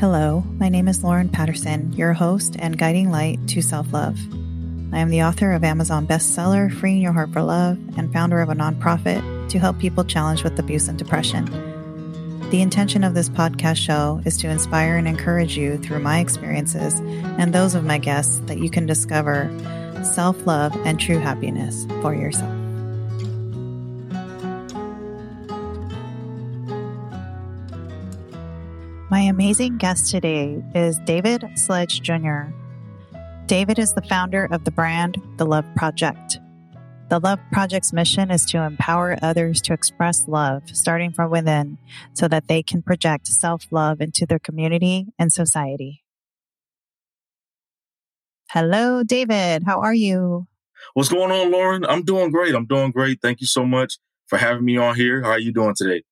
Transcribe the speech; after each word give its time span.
Hello, 0.00 0.42
my 0.58 0.70
name 0.70 0.88
is 0.88 1.04
Lorrine 1.04 1.28
Patterson, 1.28 1.92
your 1.92 2.14
host 2.14 2.56
and 2.58 2.78
guiding 2.78 3.10
light 3.10 3.38
to 3.48 3.60
self 3.60 3.92
love. 3.92 4.18
I 4.94 4.98
am 4.98 5.10
the 5.10 5.24
author 5.24 5.52
of 5.52 5.62
Amazon 5.62 6.06
bestseller 6.06 6.72
Freeing 6.72 7.02
Your 7.02 7.12
Heart 7.12 7.34
for 7.34 7.42
Love 7.42 7.76
and 7.98 8.10
founder 8.10 8.40
of 8.40 8.48
a 8.48 8.54
nonprofit 8.54 9.50
to 9.50 9.58
help 9.58 9.78
people 9.78 10.02
challenged 10.02 10.42
with 10.42 10.58
abuse 10.58 10.88
and 10.88 10.96
depression. 10.96 11.44
The 12.48 12.62
intention 12.62 13.04
of 13.04 13.12
this 13.12 13.28
podcast 13.28 13.76
show 13.76 14.22
is 14.24 14.38
to 14.38 14.48
inspire 14.48 14.96
and 14.96 15.06
encourage 15.06 15.58
you 15.58 15.76
through 15.76 16.00
my 16.00 16.20
experiences 16.20 16.98
and 17.38 17.52
those 17.52 17.74
of 17.74 17.84
my 17.84 17.98
guests 17.98 18.38
that 18.46 18.58
you 18.58 18.70
can 18.70 18.86
discover 18.86 19.50
self 20.02 20.46
love 20.46 20.74
and 20.86 20.98
true 20.98 21.18
happiness 21.18 21.84
for 22.00 22.14
yourself. 22.14 22.59
Amazing 29.40 29.78
guest 29.78 30.10
today 30.10 30.62
is 30.74 30.98
David 31.06 31.42
Sledge 31.54 32.02
Jr. 32.02 32.52
David 33.46 33.78
is 33.78 33.94
the 33.94 34.02
founder 34.02 34.46
of 34.50 34.64
the 34.64 34.70
brand 34.70 35.16
The 35.38 35.46
Love 35.46 35.64
Project. 35.76 36.38
The 37.08 37.20
Love 37.20 37.38
Project's 37.50 37.90
mission 37.90 38.30
is 38.30 38.44
to 38.50 38.62
empower 38.62 39.16
others 39.22 39.62
to 39.62 39.72
express 39.72 40.28
love, 40.28 40.64
starting 40.74 41.10
from 41.10 41.30
within, 41.30 41.78
so 42.12 42.28
that 42.28 42.48
they 42.48 42.62
can 42.62 42.82
project 42.82 43.28
self 43.28 43.64
love 43.70 44.02
into 44.02 44.26
their 44.26 44.38
community 44.38 45.06
and 45.18 45.32
society. 45.32 46.04
Hello, 48.50 49.02
David. 49.02 49.62
How 49.64 49.80
are 49.80 49.94
you? 49.94 50.48
What's 50.92 51.08
going 51.08 51.30
on, 51.30 51.50
Lorrine? 51.50 51.86
I'm 51.86 52.04
doing 52.04 52.30
great. 52.30 52.54
I'm 52.54 52.66
doing 52.66 52.90
great. 52.90 53.20
Thank 53.22 53.40
you 53.40 53.46
so 53.46 53.64
much 53.64 53.94
for 54.26 54.36
having 54.36 54.66
me 54.66 54.76
on 54.76 54.96
here. 54.96 55.22
How 55.22 55.30
are 55.30 55.38
you 55.38 55.50
doing 55.50 55.74
today? 55.74 56.02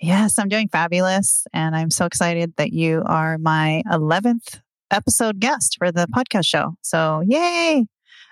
Yes, 0.00 0.38
I'm 0.38 0.48
doing 0.48 0.68
fabulous. 0.68 1.46
And 1.52 1.74
I'm 1.74 1.90
so 1.90 2.04
excited 2.04 2.54
that 2.56 2.72
you 2.72 3.02
are 3.06 3.38
my 3.38 3.82
11th 3.86 4.60
episode 4.90 5.40
guest 5.40 5.76
for 5.78 5.90
the 5.90 6.06
podcast 6.14 6.46
show. 6.46 6.74
So, 6.82 7.22
yay! 7.26 7.86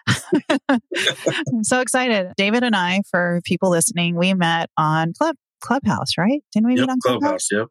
I'm 0.69 1.63
so 1.63 1.81
excited. 1.81 2.33
David 2.37 2.63
and 2.63 2.75
I, 2.75 3.03
for 3.11 3.41
people 3.45 3.71
listening, 3.71 4.17
we 4.17 4.35
met 4.35 4.71
on 4.77 5.13
Club 5.15 5.37
Clubhouse, 5.61 6.19
right? 6.19 6.43
Didn't 6.53 6.67
we 6.67 6.73
yep, 6.73 6.81
meet 6.81 6.91
on 6.91 6.99
Clubhouse? 7.01 7.49
Clubhouse? 7.49 7.49
Yep. 7.53 7.69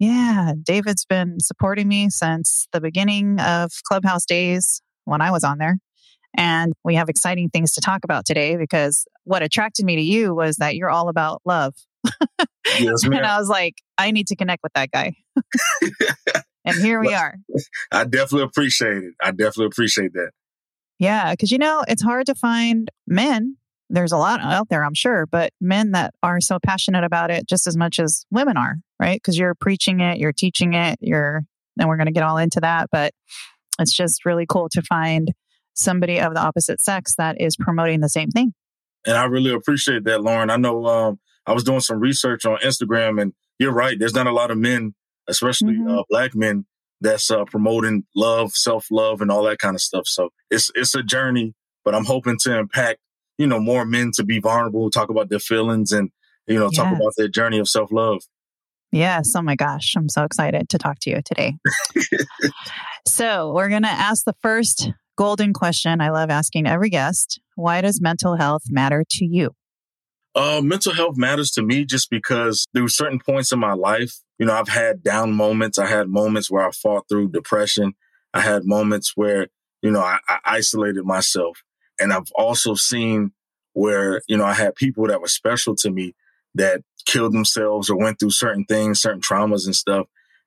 Yeah, 0.00 0.52
David's 0.62 1.04
been 1.04 1.40
supporting 1.40 1.88
me 1.88 2.08
since 2.10 2.68
the 2.72 2.80
beginning 2.80 3.40
of 3.40 3.72
Clubhouse 3.84 4.24
days 4.24 4.80
when 5.04 5.20
I 5.20 5.30
was 5.30 5.42
on 5.42 5.58
there. 5.58 5.78
And 6.36 6.72
we 6.84 6.94
have 6.94 7.08
exciting 7.08 7.48
things 7.48 7.72
to 7.72 7.80
talk 7.80 8.04
about 8.04 8.24
today 8.24 8.56
because 8.56 9.06
what 9.24 9.42
attracted 9.42 9.84
me 9.84 9.96
to 9.96 10.02
you 10.02 10.34
was 10.34 10.56
that 10.56 10.76
you're 10.76 10.90
all 10.90 11.08
about 11.08 11.42
love. 11.44 11.74
Yes, 12.78 13.02
and 13.04 13.26
I 13.26 13.38
was 13.38 13.48
like, 13.48 13.76
I 13.96 14.10
need 14.10 14.28
to 14.28 14.36
connect 14.36 14.62
with 14.62 14.72
that 14.74 14.90
guy. 14.90 15.14
and 16.64 16.76
here 16.76 17.00
we 17.00 17.14
are. 17.14 17.36
I 17.90 18.04
definitely 18.04 18.42
appreciate 18.42 19.04
it. 19.04 19.14
I 19.22 19.30
definitely 19.30 19.66
appreciate 19.66 20.12
that. 20.14 20.30
Yeah, 20.98 21.32
because 21.32 21.50
you 21.50 21.58
know, 21.58 21.84
it's 21.86 22.02
hard 22.02 22.26
to 22.26 22.34
find 22.34 22.90
men. 23.06 23.56
There's 23.90 24.12
a 24.12 24.18
lot 24.18 24.40
out 24.40 24.68
there, 24.68 24.84
I'm 24.84 24.94
sure, 24.94 25.26
but 25.26 25.52
men 25.60 25.92
that 25.92 26.12
are 26.22 26.40
so 26.40 26.58
passionate 26.62 27.04
about 27.04 27.30
it 27.30 27.48
just 27.48 27.66
as 27.66 27.76
much 27.76 27.98
as 27.98 28.26
women 28.30 28.58
are, 28.58 28.76
right? 29.00 29.16
Because 29.16 29.38
you're 29.38 29.54
preaching 29.54 30.00
it, 30.00 30.18
you're 30.18 30.32
teaching 30.32 30.74
it, 30.74 30.98
you're, 31.00 31.42
and 31.78 31.88
we're 31.88 31.96
going 31.96 32.06
to 32.06 32.12
get 32.12 32.22
all 32.22 32.36
into 32.36 32.60
that. 32.60 32.90
But 32.92 33.14
it's 33.78 33.96
just 33.96 34.26
really 34.26 34.44
cool 34.46 34.68
to 34.72 34.82
find 34.82 35.32
somebody 35.72 36.20
of 36.20 36.34
the 36.34 36.40
opposite 36.40 36.82
sex 36.82 37.14
that 37.16 37.40
is 37.40 37.56
promoting 37.56 38.00
the 38.00 38.08
same 38.08 38.28
thing. 38.30 38.52
And 39.06 39.16
I 39.16 39.24
really 39.24 39.52
appreciate 39.52 40.04
that, 40.04 40.22
Lorrine. 40.22 40.50
I 40.50 40.56
know 40.56 40.84
um, 40.86 41.20
I 41.48 41.52
was 41.54 41.64
doing 41.64 41.80
some 41.80 41.98
research 42.00 42.44
on 42.46 42.58
Instagram, 42.58 43.20
and 43.20 43.32
you're 43.58 43.72
right. 43.72 43.98
There's 43.98 44.14
not 44.14 44.26
a 44.26 44.32
lot 44.32 44.50
of 44.50 44.58
men, 44.58 44.94
especially 45.28 45.74
Mhm. 45.74 45.98
uh, 46.00 46.02
black 46.10 46.34
men, 46.34 46.66
that's 47.00 47.30
uh, 47.30 47.44
promoting 47.44 48.04
love, 48.14 48.52
self 48.52 48.86
love, 48.90 49.20
and 49.20 49.30
all 49.30 49.42
that 49.44 49.58
kind 49.58 49.74
of 49.74 49.80
stuff. 49.80 50.06
So 50.06 50.30
it's 50.50 50.70
it's 50.74 50.94
a 50.94 51.02
journey, 51.02 51.54
but 51.84 51.94
I'm 51.94 52.04
hoping 52.04 52.36
to 52.42 52.58
impact 52.58 52.98
you 53.38 53.46
know 53.46 53.60
more 53.60 53.84
men 53.84 54.10
to 54.16 54.24
be 54.24 54.40
vulnerable, 54.40 54.90
talk 54.90 55.08
about 55.10 55.28
their 55.30 55.38
feelings, 55.38 55.92
and 55.92 56.10
you 56.46 56.58
know 56.58 56.70
talk 56.70 56.90
Yes. 56.90 57.00
about 57.00 57.12
their 57.16 57.28
journey 57.28 57.58
of 57.58 57.68
self 57.68 57.90
love. 57.92 58.22
Yes. 58.90 59.34
Oh 59.36 59.42
my 59.42 59.54
gosh. 59.54 59.94
I'm 59.96 60.08
so 60.08 60.24
excited 60.24 60.68
to 60.70 60.78
talk 60.78 60.98
to 61.00 61.10
you 61.10 61.20
today. 61.24 61.54
so, 63.06 63.52
we're 63.52 63.68
going 63.68 63.82
to 63.82 63.88
ask 63.88 64.24
the 64.24 64.34
first 64.40 64.90
golden 65.16 65.52
question 65.52 66.00
I 66.00 66.10
love 66.10 66.30
asking 66.30 66.66
every 66.66 66.90
guest 66.90 67.40
Why 67.54 67.80
does 67.80 68.00
mental 68.00 68.36
health 68.36 68.62
matter 68.70 69.04
to 69.10 69.24
you? 69.26 69.50
Uh, 70.38 70.60
mental 70.62 70.92
health 70.92 71.16
matters 71.16 71.50
to 71.50 71.62
me 71.62 71.84
just 71.84 72.10
because 72.10 72.64
there 72.72 72.84
were 72.84 72.88
certain 72.88 73.18
points 73.18 73.50
in 73.50 73.58
my 73.58 73.72
life, 73.72 74.20
you 74.38 74.46
know, 74.46 74.54
I've 74.54 74.68
had 74.68 75.02
down 75.02 75.32
moments. 75.32 75.80
I 75.80 75.86
had 75.86 76.08
moments 76.08 76.48
where 76.48 76.64
I 76.64 76.70
fought 76.70 77.08
through 77.08 77.30
depression. 77.30 77.94
I 78.32 78.38
had 78.42 78.64
moments 78.64 79.14
where, 79.16 79.48
you 79.82 79.90
know, 79.90 79.98
I, 79.98 80.18
I 80.28 80.38
isolated 80.44 81.04
myself. 81.04 81.64
And 81.98 82.12
I've 82.12 82.30
also 82.36 82.76
seen 82.76 83.32
where, 83.72 84.22
you 84.28 84.36
know, 84.36 84.44
I 84.44 84.54
had 84.54 84.76
people 84.76 85.08
that 85.08 85.20
were 85.20 85.26
special 85.26 85.74
to 85.74 85.90
me 85.90 86.14
that 86.54 86.82
killed 87.04 87.32
themselves 87.32 87.90
or 87.90 87.98
went 87.98 88.20
through 88.20 88.30
certain 88.30 88.64
things, 88.64 89.00
certain 89.00 89.20
traumas 89.20 89.66
and 89.66 89.74
stuff. 89.74 90.06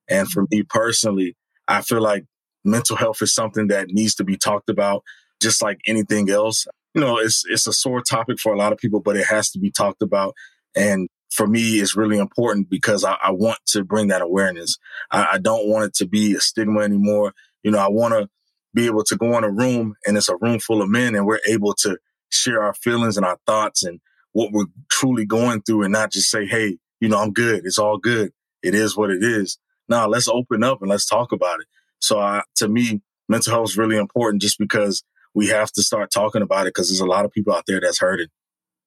And 0.09 0.29
for 0.29 0.45
me 0.49 0.63
personally, 0.63 1.35
I 1.67 1.81
feel 1.81 2.01
like 2.01 2.23
mental 2.63 2.95
health 2.95 3.21
is 3.21 3.33
something 3.33 3.67
that 3.67 3.89
needs 3.89 4.15
to 4.15 4.23
be 4.23 4.37
talked 4.37 4.69
about 4.69 5.03
just 5.41 5.61
like 5.61 5.81
anything 5.85 6.29
else 6.29 6.65
you 6.93 7.01
know, 7.01 7.17
it's 7.17 7.43
it's 7.49 7.67
a 7.67 7.73
sore 7.73 8.01
topic 8.01 8.39
for 8.39 8.53
a 8.53 8.57
lot 8.57 8.71
of 8.71 8.77
people, 8.77 8.99
but 8.99 9.15
it 9.15 9.25
has 9.27 9.51
to 9.51 9.59
be 9.59 9.71
talked 9.71 10.01
about. 10.01 10.33
And 10.75 11.09
for 11.31 11.47
me, 11.47 11.79
it's 11.79 11.95
really 11.95 12.17
important 12.17 12.69
because 12.69 13.03
I, 13.03 13.15
I 13.21 13.31
want 13.31 13.59
to 13.67 13.83
bring 13.83 14.07
that 14.09 14.21
awareness. 14.21 14.77
I, 15.11 15.27
I 15.33 15.37
don't 15.37 15.67
want 15.67 15.85
it 15.85 15.93
to 15.95 16.07
be 16.07 16.35
a 16.35 16.41
stigma 16.41 16.81
anymore. 16.81 17.33
You 17.63 17.71
know, 17.71 17.79
I 17.79 17.87
want 17.87 18.13
to 18.13 18.27
be 18.73 18.85
able 18.85 19.03
to 19.05 19.15
go 19.15 19.37
in 19.37 19.43
a 19.43 19.49
room 19.49 19.95
and 20.05 20.17
it's 20.17 20.29
a 20.29 20.37
room 20.37 20.59
full 20.59 20.81
of 20.81 20.89
men 20.89 21.15
and 21.15 21.25
we're 21.25 21.39
able 21.47 21.73
to 21.73 21.97
share 22.29 22.63
our 22.63 22.73
feelings 22.73 23.17
and 23.17 23.25
our 23.25 23.37
thoughts 23.45 23.83
and 23.83 23.99
what 24.33 24.51
we're 24.51 24.65
truly 24.89 25.25
going 25.25 25.61
through 25.61 25.83
and 25.83 25.91
not 25.91 26.11
just 26.11 26.29
say, 26.29 26.45
Hey, 26.45 26.77
you 26.99 27.09
know, 27.09 27.19
I'm 27.19 27.33
good. 27.33 27.65
It's 27.65 27.77
all 27.77 27.97
good. 27.97 28.31
It 28.63 28.75
is 28.75 28.95
what 28.95 29.09
it 29.09 29.23
is. 29.23 29.57
Now 29.89 30.07
let's 30.07 30.27
open 30.27 30.63
up 30.63 30.81
and 30.81 30.89
let's 30.89 31.05
talk 31.05 31.31
about 31.31 31.59
it. 31.59 31.67
So 31.99 32.19
I, 32.19 32.43
to 32.55 32.67
me, 32.67 33.01
mental 33.27 33.53
health 33.53 33.69
is 33.69 33.77
really 33.77 33.97
important 33.97 34.41
just 34.41 34.57
because 34.57 35.03
we 35.33 35.47
have 35.47 35.71
to 35.73 35.83
start 35.83 36.11
talking 36.11 36.41
about 36.41 36.61
it 36.67 36.73
because 36.73 36.89
there's 36.89 36.99
a 36.99 37.05
lot 37.05 37.25
of 37.25 37.31
people 37.31 37.53
out 37.53 37.65
there 37.67 37.79
that's 37.79 37.99
hurting. 37.99 38.27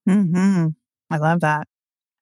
hmm 0.08 0.68
I 1.10 1.16
love 1.18 1.40
that. 1.40 1.66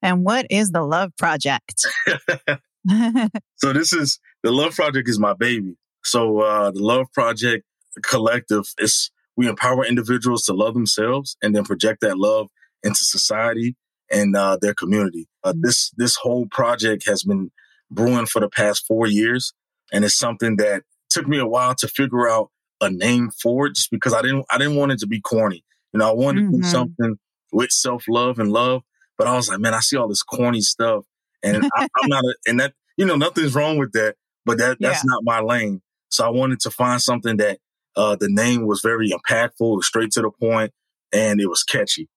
And 0.03 0.25
what 0.25 0.47
is 0.51 0.71
the 0.73 0.83
Love 0.83 1.13
Project? 1.17 1.87
So 3.57 3.73
this 3.73 3.93
is 3.93 4.19
the 4.43 4.51
Love 4.51 4.75
Project 4.75 5.09
is 5.09 5.19
my 5.19 5.35
baby. 5.35 5.77
So 6.05 6.41
uh, 6.41 6.71
the 6.73 6.83
Love 6.83 7.07
Project 7.13 7.65
collective 8.03 8.65
is 8.79 9.11
we 9.37 9.49
empower 9.49 9.85
individuals 9.87 10.43
to 10.47 10.53
love 10.53 10.75
themselves 10.75 11.37
and 11.43 11.55
then 11.55 11.65
project 11.65 12.01
that 12.01 12.19
love 12.19 12.49
into 12.83 13.05
society 13.05 13.77
and 14.11 14.35
uh, 14.37 14.59
their 14.61 14.75
community. 14.75 15.29
Uh, 15.45 15.53
Mm. 15.53 15.63
this 15.63 15.91
this 15.97 16.17
whole 16.17 16.47
project 16.47 17.07
has 17.07 17.23
been 17.23 17.51
brewing 17.91 18.27
for 18.27 18.41
the 18.41 18.49
past 18.49 18.85
four 18.87 19.07
years, 19.07 19.53
and 19.93 20.05
it's 20.05 20.15
something 20.15 20.57
that 20.57 20.83
took 21.11 21.29
me 21.29 21.39
a 21.39 21.47
while 21.47 21.75
to 21.77 21.87
figure 21.89 22.29
out 22.29 22.51
a 22.83 22.91
name 22.91 23.31
for 23.31 23.67
it, 23.69 23.75
just 23.77 23.91
because 23.91 24.13
I 24.13 24.21
didn't 24.21 24.45
I 24.51 24.59
didn't 24.59 24.77
want 24.77 24.93
it 24.93 24.99
to 24.99 25.07
be 25.07 25.21
corny. 25.23 25.65
You 25.95 25.99
know, 26.01 26.09
I 26.11 26.13
wanted 26.13 26.43
to 26.43 26.49
Mhm. 26.49 26.57
do 26.59 26.63
something 26.65 27.17
with 27.53 27.71
self 27.71 28.05
love 28.09 28.39
and 28.39 28.53
love, 28.53 28.83
but 29.17 29.27
I 29.27 29.35
was 29.35 29.49
like, 29.49 29.61
man, 29.61 29.73
I 29.75 29.81
see 29.81 29.97
all 29.97 30.09
this 30.09 30.23
corny 30.23 30.61
stuff, 30.61 31.05
and 31.43 31.65
I, 31.75 31.81
I'm 31.81 32.09
not, 32.09 32.25
a, 32.25 32.35
and 32.47 32.61
that 32.61 32.75
you 32.99 33.07
know, 33.07 33.17
nothing's 33.17 33.55
wrong 33.55 33.79
with 33.79 33.93
that, 33.93 34.17
but 34.45 34.59
that 34.59 34.77
that's 34.81 35.05
not 35.05 35.23
my 35.25 35.41
lane. 35.41 35.81
So 36.11 36.27
I 36.27 36.29
wanted 36.29 36.61
to 36.61 36.71
find 36.71 37.01
something 37.01 37.39
that 37.39 37.59
uh, 37.97 38.17
the 38.17 38.29
name 38.29 38.67
was 38.67 38.81
very 38.83 39.11
impactful, 39.11 39.77
was 39.77 39.87
straight 39.87 40.11
to 40.13 40.21
the 40.23 40.31
point, 40.31 40.73
and 41.13 41.41
it 41.41 41.47
was 41.47 41.63
catchy. 41.63 42.09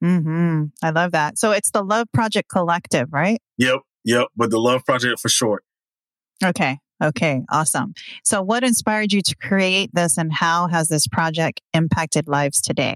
hmm 0.00 0.64
I 0.82 0.90
love 0.90 1.12
that. 1.12 1.38
So 1.38 1.52
it's 1.52 1.70
the 1.70 1.82
Love 1.82 2.08
Project 2.12 2.48
Collective, 2.48 3.08
right? 3.12 3.40
Yep, 3.58 3.80
yep. 4.04 4.28
But 4.36 4.50
the 4.50 4.58
Love 4.58 4.84
Project 4.84 5.20
for 5.20 5.28
short. 5.28 5.64
Okay. 6.44 6.78
Okay. 7.02 7.42
Awesome. 7.50 7.94
So 8.24 8.42
what 8.42 8.64
inspired 8.64 9.12
you 9.12 9.20
to 9.22 9.36
create 9.36 9.90
this 9.92 10.16
and 10.16 10.32
how 10.32 10.68
has 10.68 10.88
this 10.88 11.06
project 11.06 11.60
impacted 11.74 12.26
lives 12.26 12.60
today? 12.60 12.94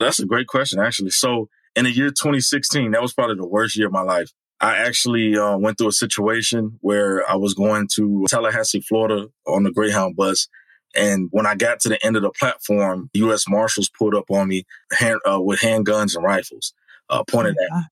That's 0.00 0.18
a 0.18 0.26
great 0.26 0.46
question, 0.46 0.80
actually. 0.80 1.10
So 1.10 1.48
in 1.76 1.84
the 1.84 1.90
year 1.90 2.08
2016, 2.08 2.92
that 2.92 3.02
was 3.02 3.12
probably 3.12 3.36
the 3.36 3.46
worst 3.46 3.76
year 3.76 3.86
of 3.86 3.92
my 3.92 4.02
life. 4.02 4.32
I 4.60 4.76
actually 4.78 5.36
uh, 5.36 5.56
went 5.58 5.78
through 5.78 5.88
a 5.88 5.92
situation 5.92 6.78
where 6.80 7.28
I 7.28 7.36
was 7.36 7.54
going 7.54 7.88
to 7.94 8.24
Tallahassee, 8.28 8.80
Florida 8.80 9.28
on 9.46 9.64
the 9.64 9.70
Greyhound 9.70 10.16
bus. 10.16 10.48
And 10.94 11.28
when 11.32 11.44
I 11.44 11.54
got 11.54 11.80
to 11.80 11.88
the 11.88 12.04
end 12.06 12.16
of 12.16 12.22
the 12.22 12.30
platform, 12.30 13.10
U.S. 13.14 13.48
Marshals 13.48 13.90
pulled 13.90 14.14
up 14.14 14.30
on 14.30 14.48
me 14.48 14.64
hand, 14.92 15.20
uh, 15.28 15.40
with 15.40 15.60
handguns 15.60 16.14
and 16.14 16.24
rifles 16.24 16.72
uh, 17.10 17.24
pointed 17.24 17.56
at 17.58 17.76
me. 17.76 17.82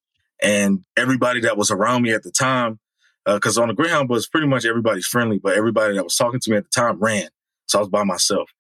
And 0.43 0.85
everybody 0.97 1.41
that 1.41 1.57
was 1.57 1.71
around 1.71 2.03
me 2.03 2.13
at 2.13 2.23
the 2.23 2.31
time, 2.31 2.79
because 3.27 3.59
on 3.59 3.69
the 3.69 3.75
Greyhound 3.75 4.09
bus, 4.09 4.27
pretty 4.27 4.47
much 4.47 4.65
everybody's 4.65 5.07
friendly, 5.07 5.39
but 5.39 5.57
everybody 5.57 5.95
that 5.95 6.05
was 6.05 6.17
talking 6.17 6.41
to 6.41 6.51
me 6.51 6.57
at 6.57 6.65
the 6.65 6.71
time 6.71 6.99
ran. 6.99 7.29
So 7.67 7.79
I 7.79 7.83
was 7.83 7.89
by 7.89 8.05
myself. 8.05 8.51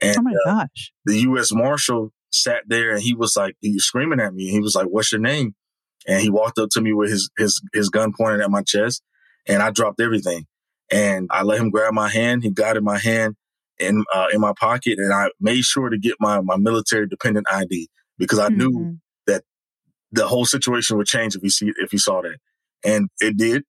And 0.00 0.16
Oh 0.18 0.22
my 0.22 0.32
uh, 0.32 0.60
gosh. 0.60 0.92
the 1.04 1.20
U.S. 1.20 1.52
Marshal 1.52 2.12
sat 2.30 2.62
there 2.66 2.92
and 2.92 3.02
he 3.02 3.14
was 3.14 3.36
like, 3.36 3.56
he 3.60 3.72
was 3.74 3.84
screaming 3.84 4.20
at 4.20 4.34
me. 4.34 4.48
He 4.48 4.60
was 4.60 4.74
like, 4.74 4.86
"What's 4.86 5.12
your 5.12 5.20
name?" 5.20 5.54
And 6.06 6.20
he 6.20 6.30
walked 6.30 6.58
up 6.58 6.70
to 6.70 6.80
me 6.80 6.92
with 6.92 7.10
his 7.10 7.30
his 7.38 7.62
his 7.72 7.88
gun 7.88 8.12
pointed 8.12 8.40
at 8.40 8.50
my 8.50 8.62
chest, 8.62 9.02
and 9.46 9.62
I 9.62 9.70
dropped 9.70 10.00
everything. 10.00 10.46
And 10.90 11.28
I 11.30 11.42
let 11.42 11.60
him 11.60 11.70
grab 11.70 11.94
my 11.94 12.08
hand. 12.08 12.42
He 12.42 12.50
got 12.50 12.76
in 12.76 12.84
my 12.84 12.98
hand 12.98 13.36
in 13.78 14.04
uh, 14.14 14.26
in 14.32 14.40
my 14.40 14.52
pocket, 14.58 14.98
and 14.98 15.12
I 15.12 15.30
made 15.40 15.64
sure 15.64 15.88
to 15.88 15.98
get 15.98 16.14
my 16.20 16.40
my 16.40 16.56
military 16.56 17.06
dependent 17.06 17.46
ID 17.50 17.88
because 18.18 18.38
I 18.38 18.48
mm-hmm. 18.48 18.58
knew 18.58 18.98
that 19.26 19.44
the 20.10 20.26
whole 20.26 20.44
situation 20.44 20.96
would 20.96 21.06
change 21.06 21.36
if 21.36 21.42
he 21.42 21.48
see 21.48 21.72
if 21.76 21.90
he 21.90 21.98
saw 21.98 22.22
that, 22.22 22.38
and 22.84 23.08
it 23.20 23.36
did. 23.36 23.64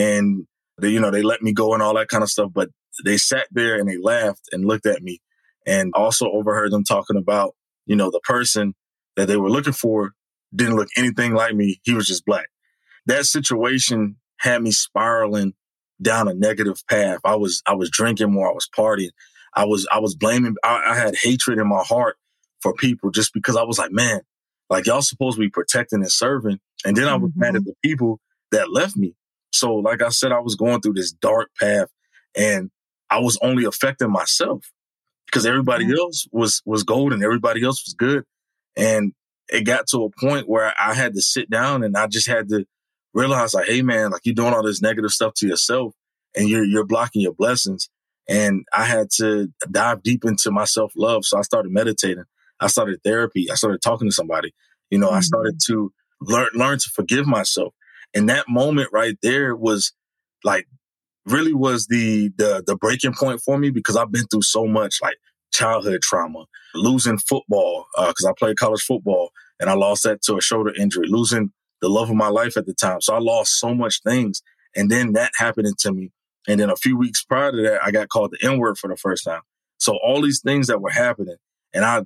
And 0.00 0.46
they, 0.80 0.88
you 0.88 1.00
know, 1.00 1.10
they 1.10 1.22
let 1.22 1.42
me 1.42 1.52
go 1.52 1.74
and 1.74 1.82
all 1.82 1.94
that 1.94 2.08
kind 2.08 2.22
of 2.22 2.30
stuff, 2.30 2.50
but 2.54 2.70
they 3.04 3.18
sat 3.18 3.46
there 3.50 3.78
and 3.78 3.88
they 3.88 3.98
laughed 3.98 4.48
and 4.52 4.64
looked 4.64 4.86
at 4.86 5.02
me, 5.02 5.20
and 5.66 5.92
also 5.94 6.30
overheard 6.30 6.72
them 6.72 6.84
talking 6.84 7.16
about 7.16 7.54
you 7.86 7.96
know 7.96 8.10
the 8.10 8.20
person 8.20 8.74
that 9.16 9.28
they 9.28 9.36
were 9.36 9.50
looking 9.50 9.72
for 9.72 10.12
didn't 10.54 10.76
look 10.76 10.88
anything 10.96 11.34
like 11.34 11.54
me. 11.54 11.80
He 11.82 11.94
was 11.94 12.06
just 12.06 12.24
black. 12.24 12.48
That 13.06 13.26
situation 13.26 14.16
had 14.38 14.62
me 14.62 14.70
spiraling 14.70 15.54
down 16.00 16.28
a 16.28 16.34
negative 16.34 16.82
path. 16.88 17.20
I 17.24 17.36
was 17.36 17.62
I 17.66 17.74
was 17.74 17.90
drinking 17.90 18.32
more. 18.32 18.48
I 18.48 18.54
was 18.54 18.68
partying. 18.74 19.10
I 19.54 19.66
was 19.66 19.86
I 19.92 19.98
was 19.98 20.14
blaming. 20.14 20.56
I, 20.64 20.82
I 20.86 20.96
had 20.96 21.14
hatred 21.14 21.58
in 21.58 21.68
my 21.68 21.82
heart 21.82 22.16
for 22.62 22.72
people 22.74 23.10
just 23.10 23.34
because 23.34 23.56
I 23.56 23.62
was 23.62 23.78
like, 23.78 23.92
man, 23.92 24.20
like 24.70 24.86
y'all 24.86 25.02
supposed 25.02 25.36
to 25.36 25.40
be 25.40 25.50
protecting 25.50 26.00
and 26.00 26.10
serving, 26.10 26.58
and 26.84 26.96
then 26.96 27.08
I 27.08 27.16
was 27.16 27.30
mm-hmm. 27.30 27.40
mad 27.40 27.56
at 27.56 27.62
mm-hmm. 27.62 27.70
the 27.70 27.88
people 27.88 28.20
that 28.52 28.72
left 28.72 28.96
me. 28.96 29.14
So, 29.52 29.74
like 29.74 30.02
I 30.02 30.10
said, 30.10 30.32
I 30.32 30.40
was 30.40 30.54
going 30.54 30.80
through 30.80 30.94
this 30.94 31.12
dark 31.12 31.50
path, 31.58 31.88
and 32.36 32.70
I 33.10 33.18
was 33.18 33.38
only 33.42 33.64
affecting 33.64 34.10
myself 34.10 34.70
because 35.26 35.46
everybody 35.46 35.84
mm-hmm. 35.84 35.98
else 35.98 36.26
was 36.32 36.62
was 36.64 36.82
golden, 36.82 37.22
everybody 37.22 37.64
else 37.64 37.84
was 37.84 37.94
good, 37.94 38.24
and 38.76 39.12
it 39.48 39.62
got 39.62 39.88
to 39.88 40.04
a 40.04 40.10
point 40.10 40.48
where 40.48 40.72
I 40.78 40.94
had 40.94 41.14
to 41.14 41.22
sit 41.22 41.50
down 41.50 41.82
and 41.82 41.96
I 41.96 42.06
just 42.06 42.28
had 42.28 42.48
to 42.50 42.64
realize, 43.12 43.54
like, 43.54 43.66
hey 43.66 43.82
man, 43.82 44.10
like 44.10 44.22
you're 44.24 44.34
doing 44.34 44.54
all 44.54 44.62
this 44.62 44.82
negative 44.82 45.10
stuff 45.10 45.34
to 45.34 45.48
yourself, 45.48 45.94
and 46.36 46.48
you're 46.48 46.64
you're 46.64 46.86
blocking 46.86 47.22
your 47.22 47.34
blessings. 47.34 47.88
And 48.28 48.64
I 48.72 48.84
had 48.84 49.10
to 49.16 49.48
dive 49.70 50.04
deep 50.04 50.24
into 50.24 50.52
my 50.52 50.64
self 50.64 50.92
love. 50.96 51.24
So 51.24 51.38
I 51.38 51.42
started 51.42 51.72
meditating. 51.72 52.24
I 52.60 52.68
started 52.68 53.02
therapy. 53.02 53.50
I 53.50 53.54
started 53.54 53.82
talking 53.82 54.08
to 54.08 54.14
somebody. 54.14 54.54
You 54.90 54.98
know, 54.98 55.08
mm-hmm. 55.08 55.16
I 55.16 55.20
started 55.20 55.56
mm-hmm. 55.56 55.72
to 55.72 55.92
learn 56.20 56.48
learn 56.54 56.78
to 56.78 56.90
forgive 56.90 57.26
myself. 57.26 57.74
And 58.14 58.28
that 58.28 58.48
moment 58.48 58.90
right 58.92 59.16
there 59.22 59.54
was 59.54 59.92
like 60.44 60.66
really 61.26 61.54
was 61.54 61.86
the 61.86 62.30
the 62.36 62.62
the 62.66 62.76
breaking 62.76 63.14
point 63.14 63.40
for 63.40 63.58
me 63.58 63.70
because 63.70 63.96
I've 63.96 64.12
been 64.12 64.26
through 64.26 64.42
so 64.42 64.66
much 64.66 64.98
like 65.02 65.16
childhood 65.52 66.02
trauma, 66.02 66.46
losing 66.74 67.18
football 67.18 67.86
because 67.96 68.24
uh, 68.24 68.30
I 68.30 68.32
played 68.38 68.56
college 68.56 68.82
football 68.82 69.30
and 69.58 69.68
I 69.68 69.74
lost 69.74 70.04
that 70.04 70.22
to 70.22 70.36
a 70.36 70.40
shoulder 70.40 70.72
injury, 70.74 71.06
losing 71.08 71.52
the 71.80 71.88
love 71.88 72.10
of 72.10 72.16
my 72.16 72.28
life 72.28 72.56
at 72.56 72.66
the 72.66 72.74
time. 72.74 73.00
So 73.00 73.14
I 73.14 73.18
lost 73.18 73.58
so 73.58 73.74
much 73.74 74.02
things, 74.02 74.42
and 74.74 74.90
then 74.90 75.12
that 75.12 75.32
happening 75.36 75.74
to 75.80 75.92
me. 75.92 76.12
And 76.48 76.58
then 76.58 76.70
a 76.70 76.76
few 76.76 76.96
weeks 76.96 77.22
prior 77.22 77.52
to 77.52 77.62
that, 77.62 77.82
I 77.82 77.90
got 77.90 78.08
called 78.08 78.32
the 78.32 78.46
N 78.46 78.58
word 78.58 78.78
for 78.78 78.88
the 78.88 78.96
first 78.96 79.24
time. 79.24 79.42
So 79.78 79.98
all 80.02 80.22
these 80.22 80.40
things 80.40 80.66
that 80.68 80.80
were 80.80 80.90
happening, 80.90 81.36
and 81.72 81.84
I 81.84 82.02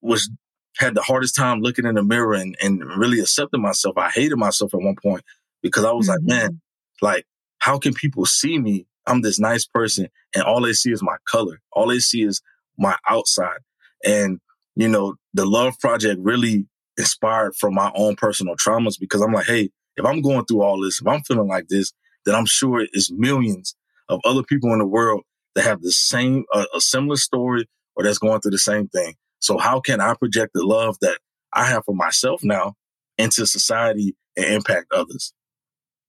was 0.00 0.30
had 0.78 0.94
the 0.94 1.02
hardest 1.02 1.34
time 1.34 1.60
looking 1.60 1.86
in 1.86 1.94
the 1.94 2.02
mirror 2.02 2.34
and, 2.34 2.56
and 2.62 2.82
really 2.96 3.20
accepting 3.20 3.60
myself. 3.60 3.96
I 3.98 4.10
hated 4.10 4.36
myself 4.36 4.74
at 4.74 4.80
one 4.80 4.96
point 5.02 5.22
because 5.62 5.84
I 5.84 5.92
was 5.92 6.08
mm-hmm. 6.08 6.26
like, 6.26 6.40
man, 6.42 6.60
like, 7.00 7.26
how 7.58 7.78
can 7.78 7.94
people 7.94 8.26
see 8.26 8.58
me? 8.58 8.86
I'm 9.06 9.20
this 9.20 9.40
nice 9.40 9.66
person 9.66 10.08
and 10.34 10.44
all 10.44 10.60
they 10.60 10.72
see 10.72 10.92
is 10.92 11.02
my 11.02 11.16
color. 11.28 11.60
All 11.72 11.88
they 11.88 11.98
see 11.98 12.22
is 12.22 12.40
my 12.78 12.96
outside. 13.08 13.58
And, 14.04 14.40
you 14.76 14.88
know, 14.88 15.16
the 15.34 15.44
Love 15.44 15.78
Project 15.80 16.20
really 16.20 16.66
inspired 16.96 17.54
from 17.56 17.74
my 17.74 17.90
own 17.94 18.16
personal 18.16 18.56
traumas 18.56 18.98
because 18.98 19.20
I'm 19.20 19.32
like, 19.32 19.46
hey, 19.46 19.70
if 19.96 20.04
I'm 20.04 20.22
going 20.22 20.44
through 20.44 20.62
all 20.62 20.80
this, 20.80 21.00
if 21.00 21.06
I'm 21.06 21.22
feeling 21.22 21.48
like 21.48 21.68
this, 21.68 21.92
then 22.24 22.34
I'm 22.34 22.46
sure 22.46 22.86
it's 22.92 23.10
millions 23.10 23.74
of 24.08 24.20
other 24.24 24.42
people 24.42 24.72
in 24.72 24.78
the 24.78 24.86
world 24.86 25.22
that 25.54 25.64
have 25.64 25.82
the 25.82 25.92
same, 25.92 26.44
uh, 26.52 26.66
a 26.74 26.80
similar 26.80 27.16
story 27.16 27.68
or 27.96 28.04
that's 28.04 28.18
going 28.18 28.40
through 28.40 28.52
the 28.52 28.58
same 28.58 28.88
thing. 28.88 29.14
So 29.42 29.58
how 29.58 29.80
can 29.80 30.00
I 30.00 30.14
project 30.14 30.52
the 30.54 30.64
love 30.64 30.96
that 31.00 31.18
I 31.52 31.66
have 31.66 31.84
for 31.84 31.94
myself 31.94 32.42
now 32.42 32.74
into 33.18 33.44
society 33.46 34.16
and 34.36 34.46
impact 34.46 34.92
others? 34.92 35.34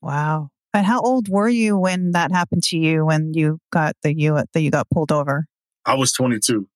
Wow. 0.01 0.49
And 0.73 0.85
how 0.85 1.01
old 1.01 1.29
were 1.29 1.49
you 1.49 1.77
when 1.77 2.11
that 2.11 2.31
happened 2.31 2.63
to 2.63 2.77
you 2.77 3.05
when 3.05 3.33
you 3.33 3.59
got 3.71 3.95
the 4.03 4.15
you 4.15 4.39
that 4.53 4.61
you 4.61 4.71
got 4.71 4.89
pulled 4.89 5.11
over? 5.11 5.45
I 5.85 5.95
was 5.95 6.13
22. 6.13 6.67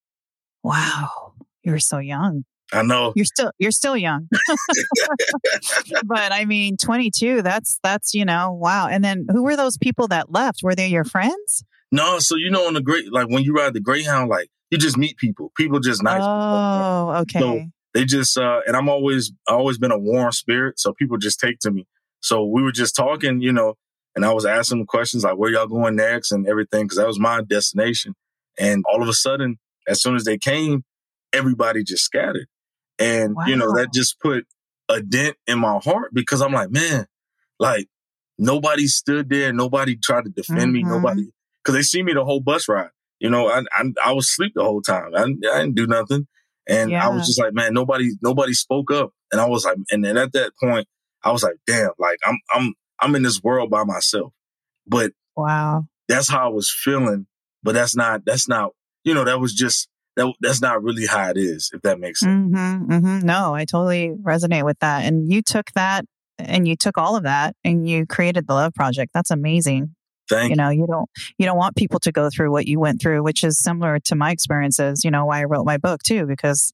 Wow. 0.64 1.34
You 1.64 1.72
were 1.72 1.80
so 1.80 2.00
young. 2.00 2.44
I 2.74 2.82
know. 2.82 3.14
You're 3.16 3.26
still 3.26 3.52
you're 3.60 3.72
still 3.72 3.96
young. 3.96 4.28
but 6.06 6.32
I 6.34 6.46
mean 6.46 6.76
22, 6.78 7.42
that's 7.42 7.80
that's, 7.82 8.14
you 8.14 8.26
know, 8.26 8.52
wow. 8.52 8.88
And 8.88 9.04
then 9.04 9.26
who 9.30 9.44
were 9.44 9.56
those 9.56 9.78
people 9.78 10.08
that 10.10 10.32
left? 10.32 10.62
Were 10.64 10.76
they 10.76 10.88
your 10.88 11.06
friends? 11.06 11.64
No, 11.92 12.20
so 12.20 12.36
you 12.36 12.50
know 12.50 12.68
on 12.68 12.74
the 12.74 12.82
great 12.82 13.12
like 13.12 13.30
when 13.30 13.44
you 13.44 13.54
ride 13.54 13.74
the 13.74 13.80
Greyhound 13.80 14.30
like 14.30 14.50
you 14.72 14.78
just 14.78 14.98
meet 14.98 15.18
people. 15.18 15.52
People 15.56 15.80
just 15.80 16.04
nice. 16.04 16.22
Oh, 16.24 17.22
okay. 17.22 17.40
So 17.40 17.66
they 17.94 18.06
just 18.06 18.38
uh 18.38 18.62
and 18.66 18.76
I'm 18.76 18.90
always 18.90 19.32
always 19.48 19.78
been 19.78 19.92
a 19.92 19.98
warm 19.98 20.32
spirit, 20.32 20.80
so 20.80 20.94
people 20.94 21.18
just 21.18 21.40
take 21.40 21.60
to 21.60 21.72
me. 21.72 21.88
So 22.20 22.46
we 22.46 22.62
were 22.62 22.72
just 22.72 22.96
talking, 22.96 23.42
you 23.42 23.52
know, 23.52 23.76
and 24.16 24.26
I 24.26 24.34
was 24.34 24.46
asking 24.46 24.80
them 24.80 24.88
questions 24.88 25.24
like 25.24 25.38
where 25.38 25.52
y'all 25.52 25.68
going 25.68 25.96
next 25.96 26.32
and 26.32 26.48
everything 26.48 26.86
because 26.86 26.98
that 26.98 27.08
was 27.08 27.20
my 27.20 27.42
destination. 27.42 28.16
And 28.58 28.84
all 28.90 29.04
of 29.04 29.08
a 29.08 29.14
sudden, 29.14 29.60
as 29.88 30.02
soon 30.02 30.16
as 30.16 30.24
they 30.24 30.38
came, 30.38 30.84
everybody 31.32 31.84
just 31.84 32.04
scattered. 32.04 32.48
And, 33.00 33.36
wow. 33.36 33.46
you 33.46 33.56
know, 33.56 33.76
that 33.76 33.94
just 33.94 34.20
put 34.20 34.46
a 34.90 35.02
dent 35.02 35.36
in 35.46 35.60
my 35.60 35.78
heart 35.78 36.14
because 36.14 36.42
I'm 36.42 36.52
like, 36.52 36.72
man, 36.72 37.06
like 37.60 37.88
nobody 38.38 38.88
stood 38.88 39.30
there. 39.30 39.54
Nobody 39.54 39.96
tried 39.96 40.26
to 40.26 40.32
defend 40.32 40.60
mm-hmm. 40.60 40.72
me. 40.72 40.84
Nobody, 40.84 41.28
because 41.64 41.76
they 41.76 41.84
see 41.84 42.02
me 42.02 42.14
the 42.14 42.26
whole 42.26 42.40
bus 42.40 42.68
ride. 42.68 42.90
You 43.20 43.30
know, 43.30 43.48
I, 43.50 43.64
I, 43.72 43.84
I 44.06 44.14
was 44.14 44.26
asleep 44.26 44.54
the 44.56 44.64
whole 44.64 44.82
time. 44.82 45.16
I, 45.16 45.24
I 45.24 45.62
didn't 45.62 45.76
do 45.76 45.88
nothing. 45.88 46.28
And 46.70 46.92
yeah. 46.92 47.06
I 47.06 47.10
was 47.10 47.26
just 47.26 47.40
like, 47.40 47.54
man, 47.54 47.74
nobody, 47.74 48.12
nobody 48.22 48.54
spoke 48.54 48.92
up. 48.92 49.12
And 49.32 49.42
I 49.42 49.48
was 49.48 49.66
like, 49.66 49.78
and 49.92 50.04
then 50.04 50.18
at 50.18 50.34
that 50.34 50.52
point, 50.62 50.88
I 51.24 51.32
was 51.32 51.42
like, 51.42 51.56
damn, 51.66 51.92
like 51.98 52.20
I'm, 52.26 52.38
I'm, 52.54 52.74
I'm 53.00 53.16
in 53.16 53.24
this 53.24 53.42
world 53.42 53.70
by 53.70 53.84
myself. 53.84 54.34
But 54.86 55.12
wow, 55.36 55.86
that's 56.08 56.30
how 56.30 56.46
I 56.46 56.50
was 56.50 56.72
feeling. 56.72 57.26
But 57.64 57.74
that's 57.74 57.96
not, 57.96 58.24
that's 58.26 58.48
not, 58.48 58.72
you 59.04 59.14
know, 59.14 59.24
that 59.24 59.40
was 59.40 59.54
just, 59.54 59.90
that, 60.16 60.34
that's 60.42 60.62
not 60.62 60.84
really 60.84 61.06
how 61.06 61.30
it 61.30 61.38
is, 61.38 61.72
if 61.74 61.82
that 61.82 62.00
makes 62.00 62.20
sense. 62.20 62.54
Mm-hmm, 62.54 62.92
mm-hmm. 62.92 63.26
No, 63.26 63.56
I 63.56 63.66
totally 63.66 64.14
resonate 64.22 64.64
with 64.64 64.80
that. 64.80 65.06
And 65.06 65.32
you 65.32 65.42
took 65.42 65.72
that 65.74 66.06
and 66.38 66.68
you 66.68 66.76
took 66.76 66.98
all 66.98 67.16
of 67.16 67.24
that 67.24 67.56
and 67.64 67.90
you 67.90 68.06
created 68.06 68.48
the 68.48 68.54
Love 68.54 68.74
Project. 68.74 69.12
That's 69.14 69.32
amazing. 69.32 69.96
Thank 70.30 70.50
you 70.50 70.56
know, 70.56 70.70
you 70.70 70.86
don't 70.88 71.10
you 71.38 71.46
don't 71.46 71.58
want 71.58 71.76
people 71.76 72.00
to 72.02 72.12
go 72.12 72.30
through 72.30 72.52
what 72.52 72.68
you 72.68 72.80
went 72.80 73.02
through, 73.02 73.24
which 73.24 73.44
is 73.44 73.60
similar 73.60 74.00
to 74.00 74.16
my 74.16 74.32
experiences. 74.32 75.04
You 75.04 75.12
know, 75.12 75.26
why 75.26 75.42
I 75.42 75.46
wrote 75.46 75.66
my 75.66 75.78
book 75.78 76.04
too, 76.04 76.26
because 76.26 76.74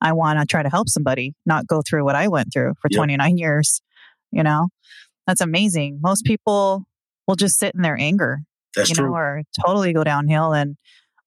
I 0.00 0.12
want 0.12 0.40
to 0.40 0.46
try 0.46 0.62
to 0.62 0.68
help 0.68 0.88
somebody 0.88 1.34
not 1.46 1.66
go 1.66 1.82
through 1.88 2.04
what 2.04 2.14
I 2.14 2.28
went 2.28 2.52
through 2.52 2.74
for 2.80 2.88
yep. 2.90 2.98
29 2.98 3.38
years. 3.38 3.80
You 4.30 4.42
know, 4.42 4.68
that's 5.26 5.40
amazing. 5.40 6.00
Most 6.02 6.24
people 6.24 6.84
will 7.26 7.36
just 7.36 7.58
sit 7.58 7.74
in 7.74 7.82
their 7.82 7.96
anger, 7.98 8.40
that's 8.74 8.90
you 8.90 8.96
true. 8.96 9.08
know, 9.08 9.14
or 9.14 9.42
totally 9.64 9.92
go 9.92 10.04
downhill 10.04 10.52
and 10.52 10.76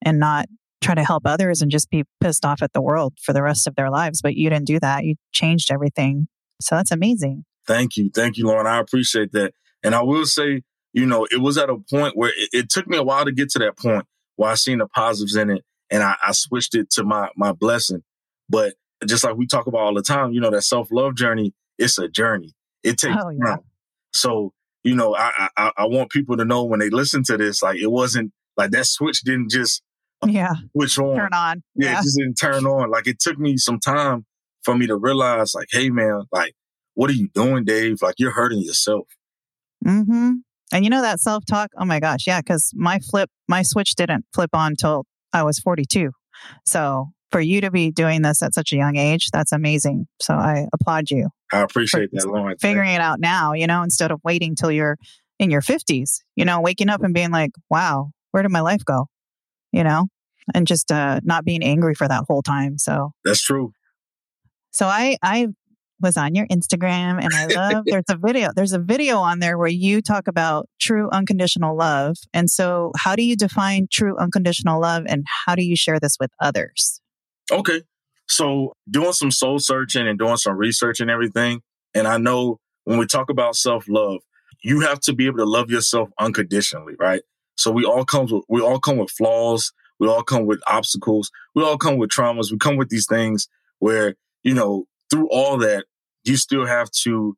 and 0.03 0.19
not 0.19 0.47
try 0.81 0.95
to 0.95 1.03
help 1.03 1.23
others 1.25 1.61
and 1.61 1.71
just 1.71 1.89
be 1.89 2.03
pissed 2.19 2.43
off 2.43 2.61
at 2.61 2.73
the 2.73 2.81
world 2.81 3.13
for 3.21 3.33
the 3.33 3.43
rest 3.43 3.67
of 3.67 3.75
their 3.75 3.89
lives. 3.89 4.21
But 4.21 4.35
you 4.35 4.49
didn't 4.49 4.65
do 4.65 4.79
that. 4.79 5.05
You 5.05 5.15
changed 5.31 5.71
everything. 5.71 6.27
So 6.59 6.75
that's 6.75 6.91
amazing. 6.91 7.45
Thank 7.67 7.97
you. 7.97 8.09
Thank 8.13 8.37
you, 8.37 8.47
Lorrine. 8.47 8.67
I 8.67 8.79
appreciate 8.79 9.31
that. 9.33 9.53
And 9.83 9.95
I 9.95 10.01
will 10.01 10.25
say, 10.25 10.63
you 10.93 11.05
know, 11.05 11.25
it 11.31 11.41
was 11.41 11.57
at 11.57 11.69
a 11.69 11.77
point 11.77 12.17
where 12.17 12.29
it, 12.29 12.49
it, 12.51 12.69
took 12.69 12.87
me 12.87 12.97
a 12.97 13.03
while 13.03 13.25
to 13.25 13.31
get 13.31 13.49
to 13.51 13.59
that 13.59 13.77
point 13.77 14.05
where 14.35 14.51
I 14.51 14.55
seen 14.55 14.79
the 14.79 14.87
positives 14.87 15.35
in 15.35 15.49
it 15.49 15.63
and 15.89 16.03
I, 16.03 16.15
I 16.25 16.31
switched 16.31 16.75
it 16.75 16.89
to 16.91 17.03
my 17.03 17.29
my 17.35 17.51
blessing. 17.51 18.03
But 18.49 18.73
just 19.05 19.23
like 19.23 19.35
we 19.35 19.47
talk 19.47 19.67
about 19.67 19.81
all 19.81 19.93
the 19.93 20.01
time, 20.01 20.31
you 20.31 20.41
know, 20.41 20.51
that 20.51 20.63
self 20.63 20.89
love 20.91 21.15
journey, 21.15 21.53
it's 21.77 21.97
a 21.97 22.07
journey. 22.07 22.53
It 22.83 22.97
takes 22.97 23.15
oh, 23.21 23.29
yeah. 23.29 23.45
time. 23.45 23.59
So, 24.13 24.53
you 24.83 24.95
know, 24.95 25.15
I, 25.15 25.49
I 25.55 25.71
I 25.77 25.85
want 25.85 26.11
people 26.11 26.37
to 26.37 26.45
know 26.45 26.63
when 26.63 26.79
they 26.79 26.89
listen 26.89 27.23
to 27.23 27.37
this, 27.37 27.61
like 27.61 27.77
it 27.77 27.91
wasn't 27.91 28.31
like 28.57 28.71
that 28.71 28.85
switch 28.85 29.21
didn't 29.21 29.49
just 29.49 29.81
uh, 30.21 30.27
yeah 30.29 30.53
switch 30.73 30.97
on. 30.99 31.15
Turn 31.15 31.33
on. 31.33 31.63
Yeah, 31.75 31.91
yeah, 31.91 31.99
it 31.99 32.03
just 32.03 32.17
didn't 32.17 32.35
turn 32.35 32.65
on. 32.65 32.89
Like 32.89 33.07
it 33.07 33.19
took 33.19 33.37
me 33.37 33.57
some 33.57 33.79
time 33.79 34.25
for 34.63 34.75
me 34.75 34.87
to 34.87 34.95
realize, 34.95 35.53
like, 35.55 35.69
hey 35.71 35.89
man, 35.89 36.23
like, 36.31 36.53
what 36.93 37.09
are 37.09 37.13
you 37.13 37.29
doing, 37.29 37.63
Dave? 37.63 38.01
Like 38.01 38.15
you're 38.17 38.31
hurting 38.31 38.61
yourself. 38.61 39.07
Mm-hmm. 39.85 40.33
And 40.73 40.83
you 40.83 40.89
know 40.89 41.01
that 41.01 41.19
self 41.19 41.45
talk? 41.45 41.71
Oh 41.77 41.85
my 41.85 41.99
gosh. 41.99 42.27
Yeah. 42.27 42.41
Cause 42.41 42.71
my 42.73 42.99
flip, 42.99 43.29
my 43.47 43.61
switch 43.61 43.95
didn't 43.95 44.25
flip 44.33 44.51
on 44.53 44.75
till 44.75 45.05
I 45.33 45.43
was 45.43 45.59
42. 45.59 46.11
So 46.65 47.09
for 47.31 47.39
you 47.39 47.61
to 47.61 47.71
be 47.71 47.91
doing 47.91 48.21
this 48.21 48.41
at 48.41 48.53
such 48.53 48.73
a 48.73 48.75
young 48.75 48.97
age, 48.97 49.29
that's 49.31 49.51
amazing. 49.51 50.07
So 50.21 50.33
I 50.33 50.67
applaud 50.73 51.09
you. 51.09 51.29
I 51.53 51.61
appreciate 51.61 52.09
that, 52.11 52.27
Lorrine. 52.27 52.57
Figuring 52.59 52.93
it 52.93 53.01
out 53.01 53.19
now, 53.19 53.53
you 53.53 53.67
know, 53.67 53.83
instead 53.83 54.11
of 54.11 54.19
waiting 54.23 54.55
till 54.55 54.71
you're 54.71 54.97
in 55.39 55.49
your 55.49 55.61
50s, 55.61 56.19
you 56.35 56.45
know, 56.45 56.61
waking 56.61 56.89
up 56.89 57.03
and 57.03 57.13
being 57.13 57.31
like, 57.31 57.51
wow, 57.69 58.11
where 58.31 58.43
did 58.43 58.51
my 58.51 58.61
life 58.61 58.83
go? 58.85 59.07
You 59.71 59.83
know, 59.83 60.07
and 60.53 60.67
just 60.67 60.91
uh, 60.91 61.19
not 61.23 61.45
being 61.45 61.63
angry 61.63 61.95
for 61.95 62.07
that 62.07 62.25
whole 62.27 62.41
time. 62.41 62.77
So 62.77 63.11
that's 63.23 63.41
true. 63.41 63.71
So 64.71 64.85
I, 64.85 65.17
I 65.21 65.47
was 66.01 66.17
on 66.17 66.35
your 66.35 66.47
Instagram 66.47 67.21
and 67.21 67.29
I 67.33 67.45
love 67.47 67.83
there's 67.85 68.03
a 68.09 68.17
video. 68.17 68.49
There's 68.55 68.73
a 68.73 68.79
video 68.79 69.17
on 69.17 69.39
there 69.39 69.57
where 69.57 69.67
you 69.67 70.01
talk 70.01 70.27
about 70.27 70.67
true 70.79 71.09
unconditional 71.11 71.75
love. 71.75 72.17
And 72.33 72.49
so 72.49 72.91
how 72.97 73.15
do 73.15 73.23
you 73.23 73.35
define 73.35 73.87
true 73.91 74.17
unconditional 74.17 74.81
love 74.81 75.03
and 75.07 75.25
how 75.45 75.55
do 75.55 75.63
you 75.63 75.75
share 75.75 75.99
this 75.99 76.17
with 76.19 76.31
others? 76.39 77.01
Okay. 77.51 77.83
So 78.27 78.73
doing 78.89 79.13
some 79.13 79.31
soul 79.31 79.59
searching 79.59 80.07
and 80.07 80.17
doing 80.17 80.37
some 80.37 80.57
research 80.57 80.99
and 80.99 81.11
everything. 81.11 81.61
And 81.93 82.07
I 82.07 82.17
know 82.17 82.59
when 82.85 82.97
we 82.97 83.05
talk 83.05 83.29
about 83.29 83.55
self-love, 83.55 84.21
you 84.63 84.81
have 84.81 84.99
to 85.01 85.13
be 85.13 85.25
able 85.25 85.39
to 85.39 85.45
love 85.45 85.69
yourself 85.69 86.09
unconditionally, 86.19 86.93
right? 86.99 87.21
So 87.57 87.71
we 87.71 87.83
all 87.83 88.05
come 88.05 88.27
with 88.27 88.43
we 88.47 88.61
all 88.61 88.79
come 88.79 88.97
with 88.97 89.11
flaws, 89.11 89.73
we 89.99 90.07
all 90.07 90.23
come 90.23 90.45
with 90.45 90.61
obstacles, 90.67 91.31
we 91.53 91.63
all 91.63 91.77
come 91.77 91.97
with 91.97 92.09
traumas, 92.09 92.51
we 92.51 92.57
come 92.57 92.77
with 92.77 92.89
these 92.89 93.05
things 93.05 93.47
where, 93.79 94.15
you 94.43 94.53
know, 94.53 94.85
through 95.09 95.29
all 95.29 95.57
that, 95.57 95.85
you 96.23 96.37
still 96.37 96.65
have 96.65 96.89
to 96.91 97.35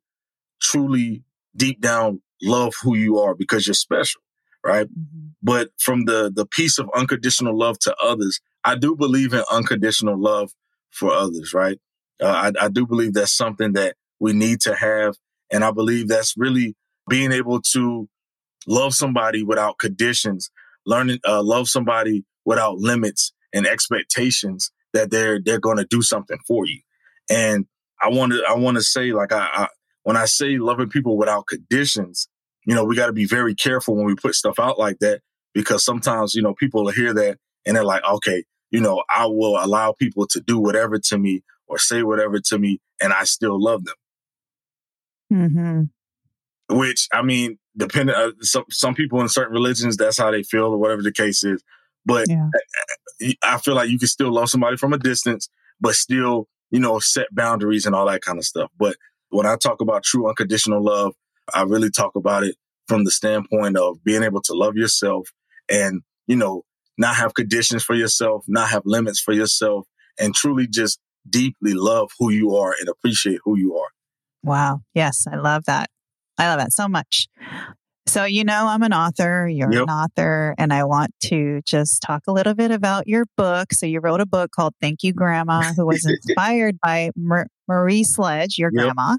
truly 0.60 1.22
deep 1.56 1.80
down 1.80 2.20
love 2.42 2.74
who 2.82 2.96
you 2.96 3.18
are 3.18 3.34
because 3.34 3.66
you're 3.66 3.74
special, 3.74 4.20
right? 4.64 4.86
Mm-hmm. 4.86 5.28
But 5.42 5.70
from 5.78 6.04
the 6.04 6.30
the 6.34 6.46
piece 6.46 6.78
of 6.78 6.88
unconditional 6.94 7.56
love 7.56 7.78
to 7.80 7.94
others, 8.02 8.40
I 8.64 8.76
do 8.76 8.96
believe 8.96 9.32
in 9.32 9.44
unconditional 9.50 10.18
love 10.18 10.52
for 10.90 11.12
others, 11.12 11.52
right? 11.54 11.78
Uh, 12.22 12.52
I, 12.60 12.66
I 12.66 12.68
do 12.68 12.86
believe 12.86 13.14
that's 13.14 13.36
something 13.36 13.72
that 13.72 13.96
we 14.20 14.32
need 14.32 14.60
to 14.62 14.74
have, 14.74 15.16
and 15.50 15.64
I 15.64 15.70
believe 15.70 16.08
that's 16.08 16.36
really 16.36 16.76
being 17.08 17.32
able 17.32 17.60
to 17.60 18.08
love 18.66 18.94
somebody 18.94 19.42
without 19.42 19.78
conditions, 19.78 20.50
learning 20.86 21.18
uh, 21.26 21.42
love 21.42 21.68
somebody 21.68 22.24
without 22.44 22.78
limits 22.78 23.32
and 23.52 23.66
expectations 23.66 24.70
that 24.92 25.10
they're 25.10 25.40
they're 25.40 25.60
going 25.60 25.76
to 25.76 25.86
do 25.86 26.02
something 26.02 26.38
for 26.46 26.66
you. 26.66 26.80
And 27.30 27.66
I 28.04 28.08
want 28.08 28.32
to 28.32 28.44
I 28.48 28.54
want 28.54 28.76
to 28.76 28.82
say 28.82 29.12
like 29.12 29.32
I, 29.32 29.48
I 29.52 29.68
when 30.02 30.16
I 30.16 30.26
say 30.26 30.58
loving 30.58 30.90
people 30.90 31.16
without 31.16 31.46
conditions, 31.46 32.28
you 32.66 32.74
know, 32.74 32.84
we 32.84 32.96
got 32.96 33.06
to 33.06 33.12
be 33.12 33.24
very 33.24 33.54
careful 33.54 33.96
when 33.96 34.04
we 34.04 34.14
put 34.14 34.34
stuff 34.34 34.58
out 34.58 34.78
like 34.78 34.98
that 34.98 35.22
because 35.54 35.84
sometimes 35.84 36.34
you 36.34 36.42
know 36.42 36.54
people 36.54 36.84
will 36.84 36.92
hear 36.92 37.14
that 37.14 37.38
and 37.64 37.76
they're 37.76 37.84
like, 37.84 38.04
okay, 38.04 38.44
you 38.70 38.80
know, 38.80 39.02
I 39.08 39.26
will 39.26 39.56
allow 39.56 39.92
people 39.92 40.26
to 40.28 40.40
do 40.40 40.58
whatever 40.58 40.98
to 40.98 41.18
me 41.18 41.42
or 41.66 41.78
say 41.78 42.02
whatever 42.02 42.38
to 42.40 42.58
me, 42.58 42.80
and 43.00 43.12
I 43.12 43.24
still 43.24 43.60
love 43.60 43.84
them. 43.84 43.94
Mm-hmm. 45.32 46.76
Which 46.76 47.08
I 47.10 47.22
mean, 47.22 47.58
depending, 47.76 48.14
uh, 48.14 48.32
some 48.42 48.64
some 48.70 48.94
people 48.94 49.20
in 49.22 49.28
certain 49.28 49.54
religions, 49.54 49.96
that's 49.96 50.18
how 50.18 50.30
they 50.30 50.42
feel 50.42 50.66
or 50.66 50.78
whatever 50.78 51.02
the 51.02 51.12
case 51.12 51.42
is. 51.42 51.62
But 52.04 52.26
yeah. 52.28 52.48
I 53.42 53.56
feel 53.58 53.74
like 53.74 53.88
you 53.88 53.98
can 53.98 54.08
still 54.08 54.30
love 54.30 54.50
somebody 54.50 54.76
from 54.76 54.92
a 54.92 54.98
distance, 54.98 55.48
but 55.80 55.94
still, 55.94 56.48
you 56.74 56.80
know, 56.80 56.98
set 56.98 57.32
boundaries 57.32 57.86
and 57.86 57.94
all 57.94 58.06
that 58.06 58.22
kind 58.22 58.36
of 58.36 58.44
stuff. 58.44 58.68
But 58.76 58.96
when 59.28 59.46
I 59.46 59.54
talk 59.54 59.80
about 59.80 60.02
true 60.02 60.28
unconditional 60.28 60.82
love, 60.82 61.14
I 61.54 61.62
really 61.62 61.88
talk 61.88 62.16
about 62.16 62.42
it 62.42 62.56
from 62.88 63.04
the 63.04 63.12
standpoint 63.12 63.76
of 63.76 64.02
being 64.02 64.24
able 64.24 64.42
to 64.42 64.54
love 64.54 64.74
yourself 64.74 65.28
and, 65.70 66.02
you 66.26 66.34
know, 66.34 66.64
not 66.98 67.14
have 67.14 67.34
conditions 67.34 67.84
for 67.84 67.94
yourself, 67.94 68.44
not 68.48 68.70
have 68.70 68.82
limits 68.86 69.20
for 69.20 69.32
yourself, 69.32 69.86
and 70.18 70.34
truly 70.34 70.66
just 70.66 70.98
deeply 71.30 71.74
love 71.74 72.10
who 72.18 72.32
you 72.32 72.56
are 72.56 72.74
and 72.80 72.88
appreciate 72.88 73.38
who 73.44 73.56
you 73.56 73.76
are. 73.76 73.90
Wow. 74.42 74.80
Yes, 74.94 75.28
I 75.30 75.36
love 75.36 75.66
that. 75.66 75.90
I 76.38 76.48
love 76.48 76.58
that 76.58 76.72
so 76.72 76.88
much. 76.88 77.28
So, 78.06 78.24
you 78.24 78.44
know, 78.44 78.66
I'm 78.66 78.82
an 78.82 78.92
author, 78.92 79.48
you're 79.48 79.72
yep. 79.72 79.84
an 79.84 79.88
author, 79.88 80.54
and 80.58 80.72
I 80.72 80.84
want 80.84 81.14
to 81.24 81.62
just 81.64 82.02
talk 82.02 82.24
a 82.26 82.32
little 82.32 82.54
bit 82.54 82.70
about 82.70 83.08
your 83.08 83.24
book. 83.36 83.72
So, 83.72 83.86
you 83.86 84.00
wrote 84.00 84.20
a 84.20 84.26
book 84.26 84.50
called 84.50 84.74
Thank 84.80 85.02
You 85.02 85.14
Grandma, 85.14 85.72
who 85.72 85.86
was 85.86 86.04
inspired 86.26 86.78
by 86.80 87.10
Mar- 87.16 87.48
Marie 87.66 88.04
Sledge, 88.04 88.58
your 88.58 88.70
yep. 88.74 88.84
grandma. 88.84 89.16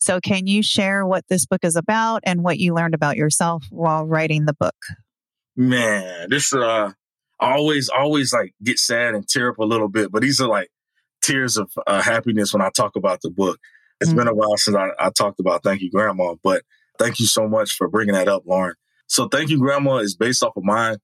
So, 0.00 0.20
can 0.20 0.48
you 0.48 0.62
share 0.62 1.06
what 1.06 1.24
this 1.28 1.46
book 1.46 1.60
is 1.62 1.76
about 1.76 2.22
and 2.24 2.42
what 2.42 2.58
you 2.58 2.74
learned 2.74 2.94
about 2.94 3.16
yourself 3.16 3.64
while 3.70 4.04
writing 4.04 4.44
the 4.44 4.54
book? 4.54 4.76
Man, 5.54 6.28
this, 6.28 6.52
uh, 6.52 6.92
always, 7.38 7.88
always 7.88 8.32
like 8.32 8.54
get 8.62 8.80
sad 8.80 9.14
and 9.14 9.26
tear 9.26 9.50
up 9.50 9.58
a 9.58 9.64
little 9.64 9.88
bit, 9.88 10.10
but 10.10 10.22
these 10.22 10.40
are 10.40 10.48
like 10.48 10.70
tears 11.22 11.56
of 11.56 11.70
uh, 11.86 12.02
happiness 12.02 12.52
when 12.52 12.62
I 12.62 12.70
talk 12.70 12.96
about 12.96 13.20
the 13.22 13.30
book. 13.30 13.58
It's 14.00 14.10
mm-hmm. 14.10 14.18
been 14.18 14.28
a 14.28 14.34
while 14.34 14.56
since 14.56 14.76
I, 14.76 14.88
I 14.98 15.10
talked 15.10 15.40
about 15.40 15.62
Thank 15.62 15.80
You 15.80 15.90
Grandma, 15.90 16.34
but 16.42 16.62
Thank 16.98 17.20
you 17.20 17.26
so 17.26 17.48
much 17.48 17.72
for 17.72 17.88
bringing 17.88 18.14
that 18.14 18.28
up, 18.28 18.44
Lorrine. 18.46 18.74
So, 19.06 19.28
Thank 19.28 19.50
You 19.50 19.58
Grandma 19.58 19.96
is 19.98 20.16
based 20.16 20.42
off 20.42 20.56
of 20.56 20.64
my 20.64 20.96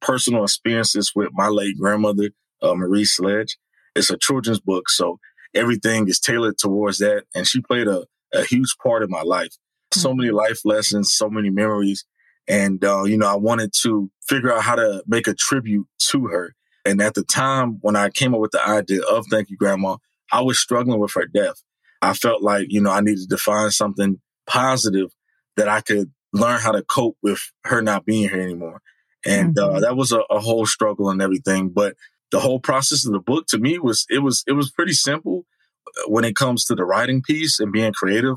personal 0.00 0.44
experiences 0.44 1.12
with 1.14 1.30
my 1.32 1.48
late 1.48 1.76
grandmother, 1.78 2.30
uh, 2.62 2.74
Marie 2.74 3.04
Sledge. 3.04 3.56
It's 3.94 4.10
a 4.10 4.16
children's 4.16 4.60
book, 4.60 4.88
so 4.88 5.18
everything 5.54 6.08
is 6.08 6.20
tailored 6.20 6.58
towards 6.58 6.98
that. 6.98 7.24
And 7.34 7.46
she 7.46 7.60
played 7.60 7.88
a, 7.88 8.04
a 8.32 8.44
huge 8.44 8.76
part 8.82 9.02
in 9.02 9.10
my 9.10 9.22
life. 9.22 9.50
Mm-hmm. 9.50 10.00
So 10.00 10.14
many 10.14 10.30
life 10.30 10.60
lessons, 10.64 11.12
so 11.12 11.28
many 11.28 11.50
memories. 11.50 12.04
And, 12.48 12.84
uh, 12.84 13.04
you 13.04 13.16
know, 13.16 13.28
I 13.28 13.36
wanted 13.36 13.72
to 13.82 14.10
figure 14.28 14.52
out 14.52 14.62
how 14.62 14.74
to 14.74 15.02
make 15.06 15.28
a 15.28 15.34
tribute 15.34 15.86
to 16.10 16.26
her. 16.28 16.54
And 16.84 17.00
at 17.02 17.14
the 17.14 17.24
time 17.24 17.78
when 17.82 17.94
I 17.94 18.10
came 18.10 18.34
up 18.34 18.40
with 18.40 18.52
the 18.52 18.66
idea 18.66 19.02
of 19.02 19.26
Thank 19.30 19.50
You 19.50 19.56
Grandma, 19.56 19.96
I 20.32 20.40
was 20.40 20.58
struggling 20.58 20.98
with 20.98 21.12
her 21.14 21.26
death. 21.26 21.62
I 22.02 22.14
felt 22.14 22.42
like, 22.42 22.66
you 22.70 22.80
know, 22.80 22.90
I 22.90 23.00
needed 23.00 23.28
to 23.28 23.36
find 23.36 23.72
something 23.72 24.20
positive 24.50 25.10
that 25.56 25.68
I 25.68 25.80
could 25.80 26.10
learn 26.32 26.60
how 26.60 26.72
to 26.72 26.82
cope 26.82 27.16
with 27.22 27.40
her 27.64 27.80
not 27.82 28.04
being 28.04 28.28
here 28.28 28.40
anymore. 28.40 28.82
And 29.24 29.58
uh, 29.58 29.66
mm-hmm. 29.66 29.76
uh, 29.76 29.80
that 29.80 29.96
was 29.96 30.12
a, 30.12 30.20
a, 30.30 30.40
whole 30.40 30.66
struggle 30.66 31.10
and 31.10 31.20
everything. 31.20 31.68
But 31.68 31.94
the 32.30 32.40
whole 32.40 32.60
process 32.60 33.04
of 33.06 33.12
the 33.12 33.20
book 33.20 33.46
to 33.48 33.58
me 33.58 33.78
was 33.78 34.06
it 34.08 34.20
was 34.20 34.44
it 34.46 34.52
was 34.52 34.70
pretty 34.70 34.94
simple 34.94 35.44
uh, 35.86 36.08
when 36.08 36.24
it 36.24 36.36
comes 36.36 36.64
to 36.66 36.74
the 36.74 36.84
writing 36.84 37.22
piece 37.22 37.60
and 37.60 37.72
being 37.72 37.92
creative 37.92 38.36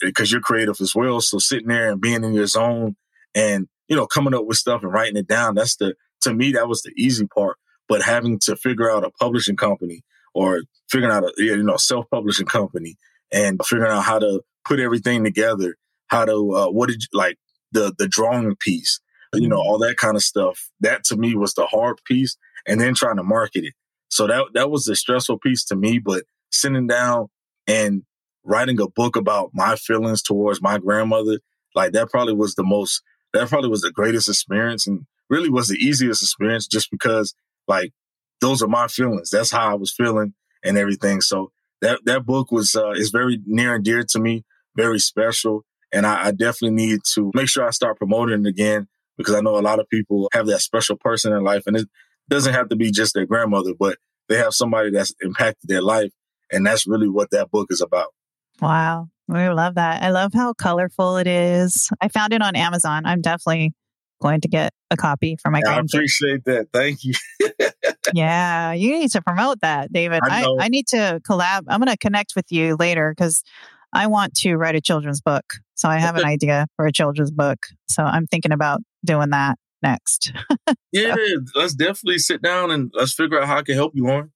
because 0.00 0.30
you're 0.30 0.40
creative 0.40 0.76
as 0.80 0.94
well. 0.94 1.20
So 1.20 1.38
sitting 1.38 1.68
there 1.68 1.90
and 1.90 2.00
being 2.00 2.22
in 2.22 2.32
your 2.32 2.46
zone 2.46 2.96
and 3.34 3.66
you 3.88 3.96
know 3.96 4.06
coming 4.06 4.34
up 4.34 4.46
with 4.46 4.58
stuff 4.58 4.82
and 4.82 4.92
writing 4.92 5.16
it 5.16 5.26
down 5.26 5.54
that's 5.54 5.76
the 5.76 5.94
to 6.22 6.34
me 6.34 6.52
that 6.52 6.68
was 6.68 6.82
the 6.82 6.92
easy 6.96 7.26
part. 7.26 7.56
But 7.88 8.02
having 8.02 8.38
to 8.40 8.54
figure 8.54 8.90
out 8.90 9.04
a 9.04 9.10
publishing 9.10 9.56
company 9.56 10.02
or 10.32 10.62
figuring 10.88 11.12
out 11.12 11.24
a 11.24 11.32
you 11.38 11.62
know 11.62 11.76
self 11.76 12.08
publishing 12.10 12.46
company 12.46 12.96
and 13.32 13.60
figuring 13.64 13.90
out 13.90 14.04
how 14.04 14.20
to 14.20 14.42
put 14.64 14.80
everything 14.80 15.24
together, 15.24 15.76
how 16.08 16.24
to 16.24 16.52
uh, 16.54 16.70
what 16.70 16.88
did 16.88 17.02
you 17.02 17.08
like 17.18 17.38
the 17.72 17.94
the 17.98 18.08
drawing 18.08 18.54
piece, 18.56 19.00
you 19.34 19.48
know, 19.48 19.58
all 19.58 19.78
that 19.78 19.96
kind 19.96 20.16
of 20.16 20.22
stuff. 20.22 20.70
That 20.80 21.04
to 21.04 21.16
me 21.16 21.34
was 21.34 21.54
the 21.54 21.66
hard 21.66 21.98
piece, 22.04 22.36
and 22.66 22.80
then 22.80 22.94
trying 22.94 23.16
to 23.16 23.22
market 23.22 23.64
it. 23.64 23.74
So 24.08 24.26
that 24.26 24.46
that 24.54 24.70
was 24.70 24.84
the 24.84 24.96
stressful 24.96 25.38
piece 25.38 25.64
to 25.66 25.76
me. 25.76 25.98
But 25.98 26.24
sitting 26.50 26.86
down 26.86 27.28
and 27.66 28.02
writing 28.44 28.80
a 28.80 28.88
book 28.88 29.16
about 29.16 29.50
my 29.52 29.76
feelings 29.76 30.22
towards 30.22 30.62
my 30.62 30.78
grandmother, 30.78 31.38
like 31.74 31.92
that 31.92 32.10
probably 32.10 32.34
was 32.34 32.54
the 32.54 32.64
most 32.64 33.02
that 33.32 33.48
probably 33.48 33.70
was 33.70 33.82
the 33.82 33.92
greatest 33.92 34.28
experience 34.28 34.86
and 34.86 35.06
really 35.28 35.50
was 35.50 35.68
the 35.68 35.76
easiest 35.76 36.22
experience 36.22 36.66
just 36.66 36.90
because 36.90 37.34
like 37.68 37.92
those 38.40 38.62
are 38.62 38.68
my 38.68 38.88
feelings. 38.88 39.30
That's 39.30 39.50
how 39.50 39.70
I 39.70 39.74
was 39.74 39.92
feeling 39.92 40.34
and 40.64 40.76
everything. 40.76 41.20
So 41.20 41.52
that 41.80 42.00
that 42.04 42.26
book 42.26 42.50
was 42.50 42.74
uh, 42.74 42.90
is 42.90 43.10
very 43.10 43.40
near 43.46 43.74
and 43.76 43.84
dear 43.84 44.02
to 44.02 44.18
me, 44.18 44.44
very 44.76 44.98
special, 44.98 45.64
and 45.92 46.06
I, 46.06 46.26
I 46.26 46.30
definitely 46.30 46.76
need 46.76 47.00
to 47.14 47.30
make 47.34 47.48
sure 47.48 47.66
I 47.66 47.70
start 47.70 47.98
promoting 47.98 48.44
it 48.44 48.48
again 48.48 48.88
because 49.16 49.34
I 49.34 49.40
know 49.40 49.58
a 49.58 49.60
lot 49.60 49.80
of 49.80 49.88
people 49.88 50.28
have 50.32 50.46
that 50.46 50.60
special 50.60 50.96
person 50.96 51.32
in 51.32 51.42
life, 51.42 51.64
and 51.66 51.76
it 51.76 51.88
doesn't 52.28 52.54
have 52.54 52.68
to 52.70 52.76
be 52.76 52.90
just 52.90 53.14
their 53.14 53.26
grandmother, 53.26 53.72
but 53.78 53.98
they 54.28 54.36
have 54.36 54.54
somebody 54.54 54.90
that's 54.90 55.14
impacted 55.22 55.68
their 55.68 55.82
life, 55.82 56.12
and 56.52 56.66
that's 56.66 56.86
really 56.86 57.08
what 57.08 57.30
that 57.30 57.50
book 57.50 57.68
is 57.70 57.80
about. 57.80 58.14
Wow. 58.60 59.08
We 59.30 59.48
love 59.48 59.76
that. 59.76 60.02
I 60.02 60.10
love 60.10 60.32
how 60.34 60.52
colorful 60.54 61.16
it 61.16 61.28
is. 61.28 61.88
I 62.00 62.08
found 62.08 62.32
it 62.32 62.42
on 62.42 62.56
Amazon. 62.56 63.06
I'm 63.06 63.20
definitely 63.20 63.72
going 64.20 64.40
to 64.40 64.48
get 64.48 64.72
a 64.90 64.96
copy 64.96 65.36
for 65.40 65.50
my 65.50 65.62
yeah, 65.64 65.76
I 65.76 65.78
appreciate 65.78 66.44
that. 66.44 66.66
Thank 66.72 67.04
you. 67.04 67.14
yeah, 68.14 68.72
you 68.72 68.98
need 68.98 69.10
to 69.12 69.22
promote 69.22 69.60
that, 69.60 69.92
David. 69.92 70.20
I, 70.24 70.42
I, 70.42 70.64
I 70.64 70.68
need 70.68 70.88
to 70.88 71.20
collab. 71.28 71.62
I'm 71.68 71.80
going 71.80 71.92
to 71.92 71.96
connect 71.96 72.32
with 72.34 72.46
you 72.50 72.76
later 72.78 73.14
because 73.16 73.44
I 73.92 74.06
want 74.06 74.34
to 74.36 74.56
write 74.56 74.74
a 74.74 74.80
children's 74.80 75.20
book. 75.20 75.44
So 75.74 75.88
I 75.88 75.98
have 75.98 76.16
an 76.16 76.24
idea 76.26 76.66
for 76.76 76.86
a 76.86 76.92
children's 76.92 77.30
book. 77.30 77.66
So 77.88 78.02
I'm 78.02 78.26
thinking 78.26 78.52
about 78.52 78.80
doing 79.04 79.30
that 79.30 79.58
next. 79.82 80.32
yeah, 80.92 81.16
let's 81.54 81.74
definitely 81.74 82.18
sit 82.18 82.42
down 82.42 82.70
and 82.70 82.90
let's 82.94 83.14
figure 83.14 83.40
out 83.40 83.48
how 83.48 83.58
I 83.58 83.62
can 83.62 83.74
help 83.74 83.92
you, 83.94 84.04
Lorrine. 84.04 84.30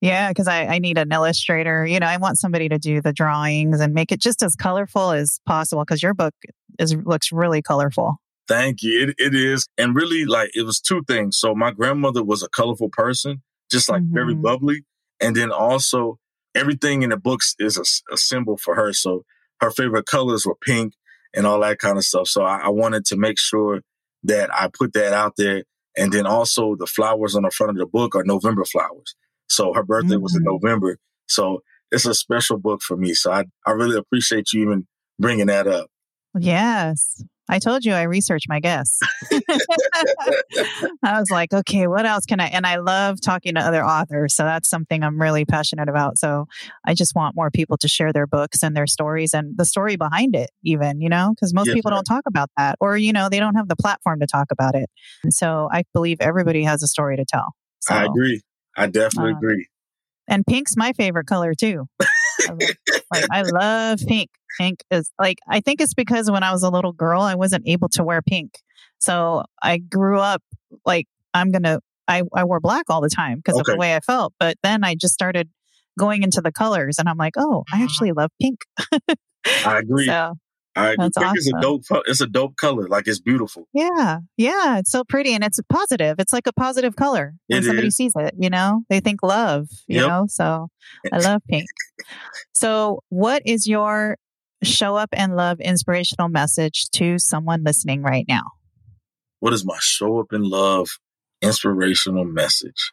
Yeah, 0.00 0.28
because 0.28 0.46
I, 0.46 0.66
I 0.66 0.78
need 0.78 0.96
an 0.96 1.12
illustrator. 1.12 1.84
You 1.84 1.98
know, 1.98 2.06
I 2.06 2.18
want 2.18 2.38
somebody 2.38 2.68
to 2.68 2.78
do 2.78 3.00
the 3.00 3.12
drawings 3.12 3.80
and 3.80 3.92
make 3.92 4.12
it 4.12 4.20
just 4.20 4.42
as 4.42 4.54
colorful 4.54 5.10
as 5.10 5.40
possible 5.44 5.82
because 5.82 6.02
your 6.02 6.14
book 6.14 6.34
is 6.78 6.94
looks 6.94 7.32
really 7.32 7.62
colorful. 7.62 8.18
Thank 8.46 8.82
you. 8.82 9.08
It, 9.08 9.14
it 9.18 9.34
is. 9.34 9.68
And 9.76 9.94
really, 9.94 10.24
like, 10.24 10.50
it 10.54 10.64
was 10.64 10.80
two 10.80 11.02
things. 11.06 11.36
So, 11.38 11.54
my 11.54 11.72
grandmother 11.72 12.22
was 12.22 12.42
a 12.42 12.48
colorful 12.48 12.88
person, 12.90 13.42
just 13.70 13.88
like 13.88 14.02
mm-hmm. 14.02 14.14
very 14.14 14.34
bubbly. 14.34 14.84
And 15.20 15.34
then 15.34 15.50
also, 15.50 16.18
everything 16.58 17.02
in 17.02 17.10
the 17.10 17.16
books 17.16 17.54
is 17.58 17.76
a, 17.76 18.12
a, 18.12 18.16
symbol 18.16 18.56
for 18.56 18.74
her. 18.74 18.92
So, 18.92 19.24
her 19.60 19.70
favorite 19.70 20.06
colors 20.06 20.46
were 20.46 20.54
pink 20.54 20.94
and 21.34 21.46
all 21.46 21.60
that 21.60 21.78
kind 21.78 21.96
of 21.96 22.04
stuff. 22.04 22.28
So, 22.28 22.42
I, 22.42 22.62
I 22.64 22.68
wanted 22.68 23.04
to 23.06 23.16
make 23.16 23.38
sure 23.38 23.80
that 24.24 24.54
I 24.54 24.68
put 24.72 24.92
that 24.94 25.12
out 25.12 25.34
there. 25.36 25.64
And 25.96 26.12
then 26.12 26.26
also, 26.26 26.76
the 26.76 26.86
flowers 26.86 27.34
on 27.34 27.42
the 27.42 27.50
front 27.50 27.70
of 27.70 27.76
the 27.76 27.86
book 27.86 28.14
are 28.14 28.24
November 28.24 28.64
flowers. 28.64 29.14
So, 29.48 29.72
her 29.74 29.82
birthday 29.82 30.14
mm-hmm. 30.14 30.22
was 30.22 30.34
in 30.34 30.42
mm-hmm. 30.42 30.64
November. 30.64 30.98
So, 31.26 31.62
it's 31.90 32.06
a 32.06 32.14
special 32.14 32.58
book 32.58 32.82
for 32.82 32.96
me. 32.96 33.14
So 33.14 33.32
I, 33.32 33.44
I 33.66 33.72
really 33.72 33.96
appreciate 33.96 34.52
you 34.52 34.62
even 34.62 34.86
bringing 35.18 35.46
that 35.46 35.66
up. 35.66 35.88
Yes. 36.38 37.24
I 37.48 37.58
told 37.58 37.84
you 37.84 37.92
I 37.92 38.02
researched 38.02 38.48
my 38.48 38.60
guests. 38.60 39.00
I 41.02 41.18
was 41.18 41.30
like, 41.30 41.52
okay, 41.52 41.86
what 41.86 42.04
else 42.04 42.26
can 42.26 42.40
I? 42.40 42.46
And 42.46 42.66
I 42.66 42.76
love 42.76 43.20
talking 43.20 43.54
to 43.54 43.60
other 43.60 43.84
authors. 43.84 44.34
So 44.34 44.44
that's 44.44 44.68
something 44.68 45.02
I'm 45.02 45.20
really 45.20 45.44
passionate 45.44 45.88
about. 45.88 46.18
So 46.18 46.46
I 46.86 46.94
just 46.94 47.14
want 47.14 47.36
more 47.36 47.50
people 47.50 47.76
to 47.78 47.88
share 47.88 48.12
their 48.12 48.26
books 48.26 48.62
and 48.62 48.76
their 48.76 48.86
stories 48.86 49.32
and 49.32 49.56
the 49.56 49.64
story 49.64 49.96
behind 49.96 50.36
it, 50.36 50.50
even, 50.62 51.00
you 51.00 51.08
know, 51.08 51.30
because 51.34 51.54
most 51.54 51.68
yes, 51.68 51.74
people 51.74 51.90
don't 51.90 52.04
talk 52.04 52.24
about 52.26 52.50
that 52.56 52.76
or, 52.80 52.96
you 52.96 53.12
know, 53.12 53.28
they 53.28 53.40
don't 53.40 53.54
have 53.54 53.68
the 53.68 53.76
platform 53.76 54.20
to 54.20 54.26
talk 54.26 54.48
about 54.50 54.74
it. 54.74 54.90
And 55.22 55.32
so 55.32 55.68
I 55.72 55.84
believe 55.94 56.18
everybody 56.20 56.64
has 56.64 56.82
a 56.82 56.86
story 56.86 57.16
to 57.16 57.24
tell. 57.24 57.54
So, 57.80 57.94
I 57.94 58.04
agree. 58.04 58.42
I 58.76 58.86
definitely 58.86 59.32
uh, 59.32 59.36
agree. 59.38 59.68
And 60.28 60.46
pink's 60.46 60.76
my 60.76 60.92
favorite 60.92 61.26
color 61.26 61.54
too. 61.54 61.86
like 62.48 63.24
I 63.32 63.42
love 63.42 64.00
pink. 64.06 64.30
Pink 64.58 64.82
is 64.90 65.10
like 65.18 65.38
I 65.48 65.60
think 65.60 65.80
it's 65.80 65.94
because 65.94 66.30
when 66.30 66.42
I 66.42 66.52
was 66.52 66.62
a 66.62 66.70
little 66.70 66.92
girl, 66.92 67.22
I 67.22 67.34
wasn't 67.34 67.68
able 67.68 67.88
to 67.90 68.04
wear 68.04 68.22
pink. 68.22 68.58
So 68.98 69.44
I 69.62 69.78
grew 69.78 70.18
up 70.18 70.42
like 70.84 71.06
I'm 71.34 71.50
gonna 71.50 71.80
I, 72.06 72.22
I 72.34 72.44
wore 72.44 72.60
black 72.60 72.84
all 72.88 73.00
the 73.00 73.10
time 73.10 73.38
because 73.38 73.54
okay. 73.54 73.72
of 73.72 73.76
the 73.76 73.76
way 73.76 73.94
I 73.94 74.00
felt. 74.00 74.32
But 74.40 74.56
then 74.62 74.82
I 74.82 74.94
just 74.94 75.14
started 75.14 75.48
going 75.98 76.22
into 76.22 76.40
the 76.40 76.52
colors 76.52 76.98
and 76.98 77.08
I'm 77.08 77.18
like, 77.18 77.34
oh, 77.36 77.64
I 77.70 77.76
mm-hmm. 77.76 77.84
actually 77.84 78.12
love 78.12 78.30
pink. 78.40 78.60
I 79.64 79.78
agree. 79.78 80.06
So 80.06 80.34
I 80.78 80.94
That's 80.96 81.16
awesome. 81.16 81.32
it's 81.34 81.48
a 81.48 81.60
dope. 81.60 81.82
It's 82.06 82.20
a 82.20 82.26
dope 82.26 82.56
color. 82.56 82.88
Like 82.88 83.08
it's 83.08 83.20
beautiful. 83.20 83.66
Yeah, 83.74 84.18
yeah. 84.36 84.78
It's 84.78 84.90
so 84.90 85.04
pretty 85.04 85.34
and 85.34 85.42
it's 85.42 85.60
positive. 85.68 86.16
It's 86.18 86.32
like 86.32 86.46
a 86.46 86.52
positive 86.52 86.96
color 86.96 87.34
when 87.48 87.60
it 87.60 87.64
somebody 87.64 87.88
is. 87.88 87.96
sees 87.96 88.12
it. 88.16 88.34
You 88.38 88.48
know, 88.48 88.82
they 88.88 89.00
think 89.00 89.22
love. 89.22 89.68
You 89.86 90.00
yep. 90.00 90.08
know, 90.08 90.26
so 90.28 90.68
I 91.12 91.18
love 91.18 91.42
pink. 91.48 91.66
so, 92.54 93.02
what 93.08 93.42
is 93.44 93.66
your 93.66 94.16
show 94.62 94.96
up 94.96 95.10
and 95.12 95.36
love 95.36 95.60
inspirational 95.60 96.28
message 96.28 96.88
to 96.90 97.18
someone 97.18 97.64
listening 97.64 98.02
right 98.02 98.24
now? 98.28 98.42
What 99.40 99.52
is 99.52 99.64
my 99.64 99.76
show 99.80 100.18
up 100.20 100.32
and 100.32 100.44
love 100.44 100.88
inspirational 101.42 102.24
message? 102.24 102.92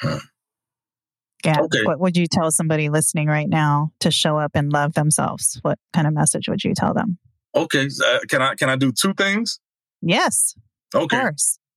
Hmm. 0.00 0.18
Yeah. 1.44 1.60
Okay. 1.62 1.84
What 1.84 1.98
would 1.98 2.16
you 2.16 2.26
tell 2.26 2.50
somebody 2.50 2.88
listening 2.88 3.26
right 3.26 3.48
now 3.48 3.92
to 4.00 4.10
show 4.10 4.38
up 4.38 4.52
and 4.54 4.72
love 4.72 4.94
themselves? 4.94 5.58
What 5.62 5.78
kind 5.92 6.06
of 6.06 6.14
message 6.14 6.48
would 6.48 6.62
you 6.62 6.74
tell 6.74 6.94
them? 6.94 7.18
Okay. 7.54 7.88
Uh, 8.06 8.18
can 8.28 8.42
I 8.42 8.54
can 8.54 8.68
I 8.68 8.76
do 8.76 8.92
two 8.92 9.14
things? 9.14 9.58
Yes. 10.00 10.54
Okay. 10.94 11.30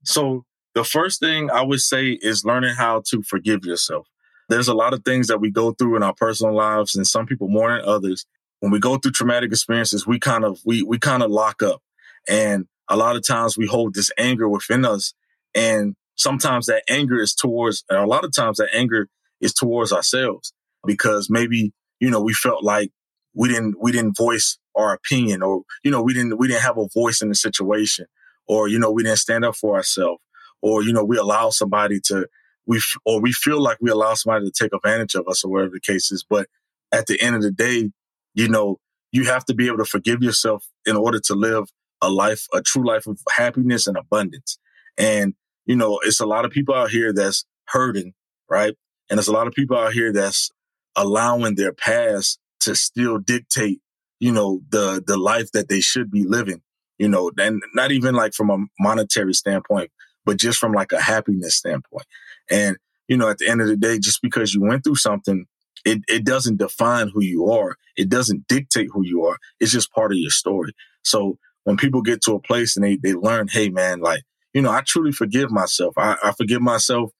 So 0.04 0.46
the 0.76 0.84
first 0.84 1.20
thing 1.20 1.50
I 1.50 1.64
would 1.64 1.80
say 1.82 2.10
is 2.22 2.46
learning 2.46 2.76
how 2.76 3.02
to 3.08 3.24
forgive 3.24 3.66
yourself. 3.66 4.08
There's 4.50 4.68
a 4.68 4.74
lot 4.74 4.94
of 4.94 5.04
things 5.04 5.28
that 5.28 5.40
we 5.40 5.50
go 5.52 5.72
through 5.72 5.96
in 5.96 6.04
our 6.04 6.14
personal 6.14 6.54
lives, 6.54 6.96
and 6.96 7.08
some 7.08 7.26
people 7.26 7.48
more 7.48 7.72
than 7.72 7.88
others. 7.88 8.26
When 8.60 8.72
we 8.72 8.80
go 8.80 8.98
through 8.98 9.12
traumatic 9.12 9.52
experiences, 9.52 10.08
we 10.08 10.20
kind 10.20 10.44
of 10.44 10.60
we 10.66 10.84
we 10.84 10.98
kind 10.98 11.24
of 11.24 11.32
lock 11.32 11.62
up, 11.62 11.82
and 12.28 12.68
a 12.90 12.96
lot 12.96 13.16
of 13.16 13.26
times 13.26 13.58
we 13.58 13.68
hold 13.68 13.94
this 13.94 14.12
anger 14.18 14.48
within 14.48 14.86
us, 14.86 15.14
and 15.54 15.96
sometimes 16.16 16.66
that 16.68 16.84
anger 16.90 17.20
is 17.20 17.34
towards, 17.34 17.84
and 17.90 18.00
a 18.00 18.08
lot 18.08 18.24
of 18.24 18.34
times 18.34 18.58
that 18.58 18.74
anger 18.74 19.08
is 19.42 19.54
towards 19.54 19.92
ourselves 19.92 20.54
because 20.86 21.30
maybe, 21.30 21.74
you 22.00 22.10
know, 22.10 22.22
we 22.22 22.34
felt 22.34 22.64
like 22.64 22.92
we 23.34 23.50
didn't, 23.50 23.76
we 23.80 23.92
didn't 23.92 24.16
voice 24.16 24.58
our 24.76 24.94
opinion 24.94 25.42
or, 25.44 25.64
you 25.84 25.92
know, 25.92 26.02
we 26.02 26.14
didn't, 26.14 26.38
we 26.38 26.48
didn't 26.48 26.62
have 26.62 26.78
a 26.78 26.88
voice 26.94 27.22
in 27.22 27.30
the 27.30 27.36
situation 27.36 28.06
or, 28.48 28.68
you 28.68 28.80
know, 28.80 28.92
we 28.92 29.04
didn't 29.04 29.20
stand 29.20 29.44
up 29.44 29.56
for 29.56 29.76
ourselves 29.76 30.22
or, 30.62 30.84
you 30.84 30.94
know, 30.94 31.04
we 31.04 31.18
allow 31.18 31.50
somebody 31.50 32.00
to, 32.00 32.28
we, 32.66 32.82
or 33.06 33.22
we 33.22 33.32
feel 33.32 33.62
like 33.62 33.78
we 33.82 33.92
allow 33.92 34.14
somebody 34.14 34.46
to 34.46 34.52
take 34.52 34.74
advantage 34.74 35.16
of 35.16 35.28
us 35.28 35.44
or 35.44 35.52
whatever 35.52 35.72
the 35.74 35.80
case 35.80 36.12
is. 36.12 36.26
But 36.28 36.48
at 36.92 37.08
the 37.08 37.22
end 37.22 37.36
of 37.36 37.42
the 37.42 37.52
day, 37.52 37.92
you 38.34 38.50
know, 38.50 38.80
you 39.12 39.26
have 39.26 39.46
to 39.46 39.54
be 39.54 39.68
able 39.68 39.78
to 39.78 39.86
forgive 39.86 40.22
yourself 40.22 40.68
in 40.86 40.96
order 40.96 41.20
to 41.20 41.36
live 41.36 41.70
a 42.02 42.10
life, 42.10 42.48
a 42.54 42.62
true 42.62 42.86
life 42.86 43.08
of 43.08 43.20
happiness 43.30 43.88
and 43.88 43.98
abundance. 43.98 44.60
And, 44.98 45.34
you 45.66 45.76
know, 45.76 46.00
it's 46.04 46.20
a 46.20 46.26
lot 46.26 46.46
of 46.46 46.52
people 46.52 46.76
out 46.76 46.92
here 46.92 47.14
that's 47.14 47.46
hurting, 47.68 48.14
right? 48.50 48.76
And 49.10 49.18
there's 49.18 49.28
a 49.28 49.34
lot 49.34 49.48
of 49.48 49.54
people 49.54 49.78
out 49.78 49.94
here 49.94 50.12
that's 50.12 50.52
allowing 50.96 51.56
their 51.56 51.74
past 51.74 52.40
to 52.62 52.76
still 52.76 53.20
dictate, 53.20 53.80
you 54.20 54.32
know, 54.32 54.62
the 54.70 55.04
the 55.06 55.18
life 55.18 55.52
that 55.52 55.70
they 55.70 55.82
should 55.82 56.10
be 56.10 56.24
living, 56.24 56.62
you 56.98 57.08
know, 57.08 57.32
and 57.38 57.62
not 57.74 57.92
even 57.92 58.16
like 58.16 58.34
from 58.34 58.50
a 58.50 58.66
monetary 58.80 59.34
standpoint, 59.34 59.92
but 60.26 60.38
just 60.38 60.58
from 60.58 60.74
like 60.74 60.92
a 60.92 61.02
happiness 61.02 61.56
standpoint. 61.56 62.06
And, 62.50 62.78
you 63.08 63.18
know, 63.18 63.30
at 63.30 63.38
the 63.38 63.48
end 63.48 63.62
of 63.62 63.68
the 63.68 63.78
day, 63.78 64.00
just 64.00 64.22
because 64.22 64.54
you 64.54 64.62
went 64.62 64.84
through 64.84 64.96
something, 64.96 65.46
it, 65.86 66.02
it 66.08 66.26
doesn't 66.26 66.58
define 66.58 67.10
who 67.10 67.22
you 67.22 67.52
are. 67.52 67.76
It 67.96 68.10
doesn't 68.10 68.48
dictate 68.48 68.90
who 68.92 69.06
you 69.06 69.26
are. 69.26 69.38
It's 69.60 69.72
just 69.72 69.92
part 69.92 70.12
of 70.12 70.18
your 70.18 70.32
story. 70.32 70.74
So 71.04 71.38
when 71.64 71.78
people 71.78 72.02
get 72.02 72.22
to 72.24 72.34
a 72.34 72.40
place 72.40 72.76
and 72.76 72.86
they, 72.86 72.98
they 72.98 73.14
learn, 73.14 73.48
hey 73.50 73.70
man, 73.70 74.00
like, 74.00 74.24
you 74.54 74.62
know, 74.62 74.72
I 74.72 74.82
truly 74.82 75.12
forgive 75.12 75.52
myself. 75.52 75.96
I, 75.98 76.16
I 76.24 76.32
forgive 76.32 76.62
myself 76.62 77.12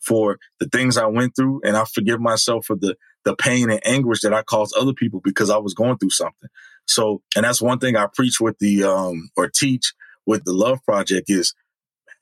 for 0.00 0.38
the 0.60 0.68
things 0.68 0.98
I 0.98 1.06
went 1.06 1.34
through, 1.34 1.62
and 1.64 1.76
I 1.76 1.84
forgive 1.84 2.20
myself 2.20 2.66
for 2.66 2.76
the 2.76 2.96
the 3.24 3.36
pain 3.36 3.70
and 3.70 3.80
anguish 3.86 4.20
that 4.22 4.34
I 4.34 4.42
caused 4.42 4.76
other 4.76 4.92
people 4.92 5.20
because 5.22 5.48
I 5.48 5.56
was 5.56 5.74
going 5.74 5.96
through 5.96 6.10
something. 6.10 6.48
So, 6.88 7.22
and 7.36 7.44
that's 7.44 7.62
one 7.62 7.78
thing 7.78 7.96
I 7.96 8.08
preach 8.12 8.40
with 8.40 8.58
the 8.58 8.84
um 8.84 9.30
or 9.36 9.48
teach 9.48 9.94
with 10.26 10.44
the 10.44 10.52
Love 10.52 10.80
Project 10.84 11.30
is 11.30 11.54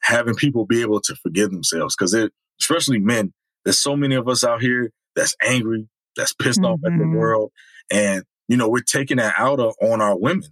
having 0.02 0.34
people 0.34 0.66
be 0.66 0.82
able 0.82 1.00
to 1.00 1.14
forgive 1.16 1.50
themselves 1.50 1.96
because 1.96 2.14
it, 2.14 2.32
especially 2.60 2.98
men, 2.98 3.32
there's 3.64 3.78
so 3.78 3.96
many 3.96 4.14
of 4.14 4.28
us 4.28 4.44
out 4.44 4.60
here 4.60 4.90
that's 5.16 5.34
angry, 5.42 5.88
that's 6.16 6.34
pissed 6.34 6.60
mm-hmm. 6.60 6.72
off 6.72 6.80
at 6.84 6.92
the 6.92 7.04
mm-hmm. 7.04 7.16
world, 7.16 7.52
and 7.90 8.24
you 8.48 8.56
know 8.56 8.68
we're 8.68 8.80
taking 8.80 9.18
that 9.18 9.34
out 9.36 9.58
on 9.58 10.00
our 10.00 10.18
women, 10.18 10.48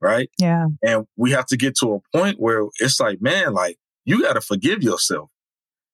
right? 0.00 0.30
Yeah, 0.38 0.66
and 0.82 1.06
we 1.16 1.32
have 1.32 1.46
to 1.46 1.56
get 1.56 1.76
to 1.78 1.94
a 1.94 2.16
point 2.16 2.38
where 2.38 2.64
it's 2.78 3.00
like, 3.00 3.20
man, 3.20 3.52
like 3.52 3.76
you 4.04 4.22
got 4.22 4.34
to 4.34 4.40
forgive 4.40 4.82
yourself 4.82 5.30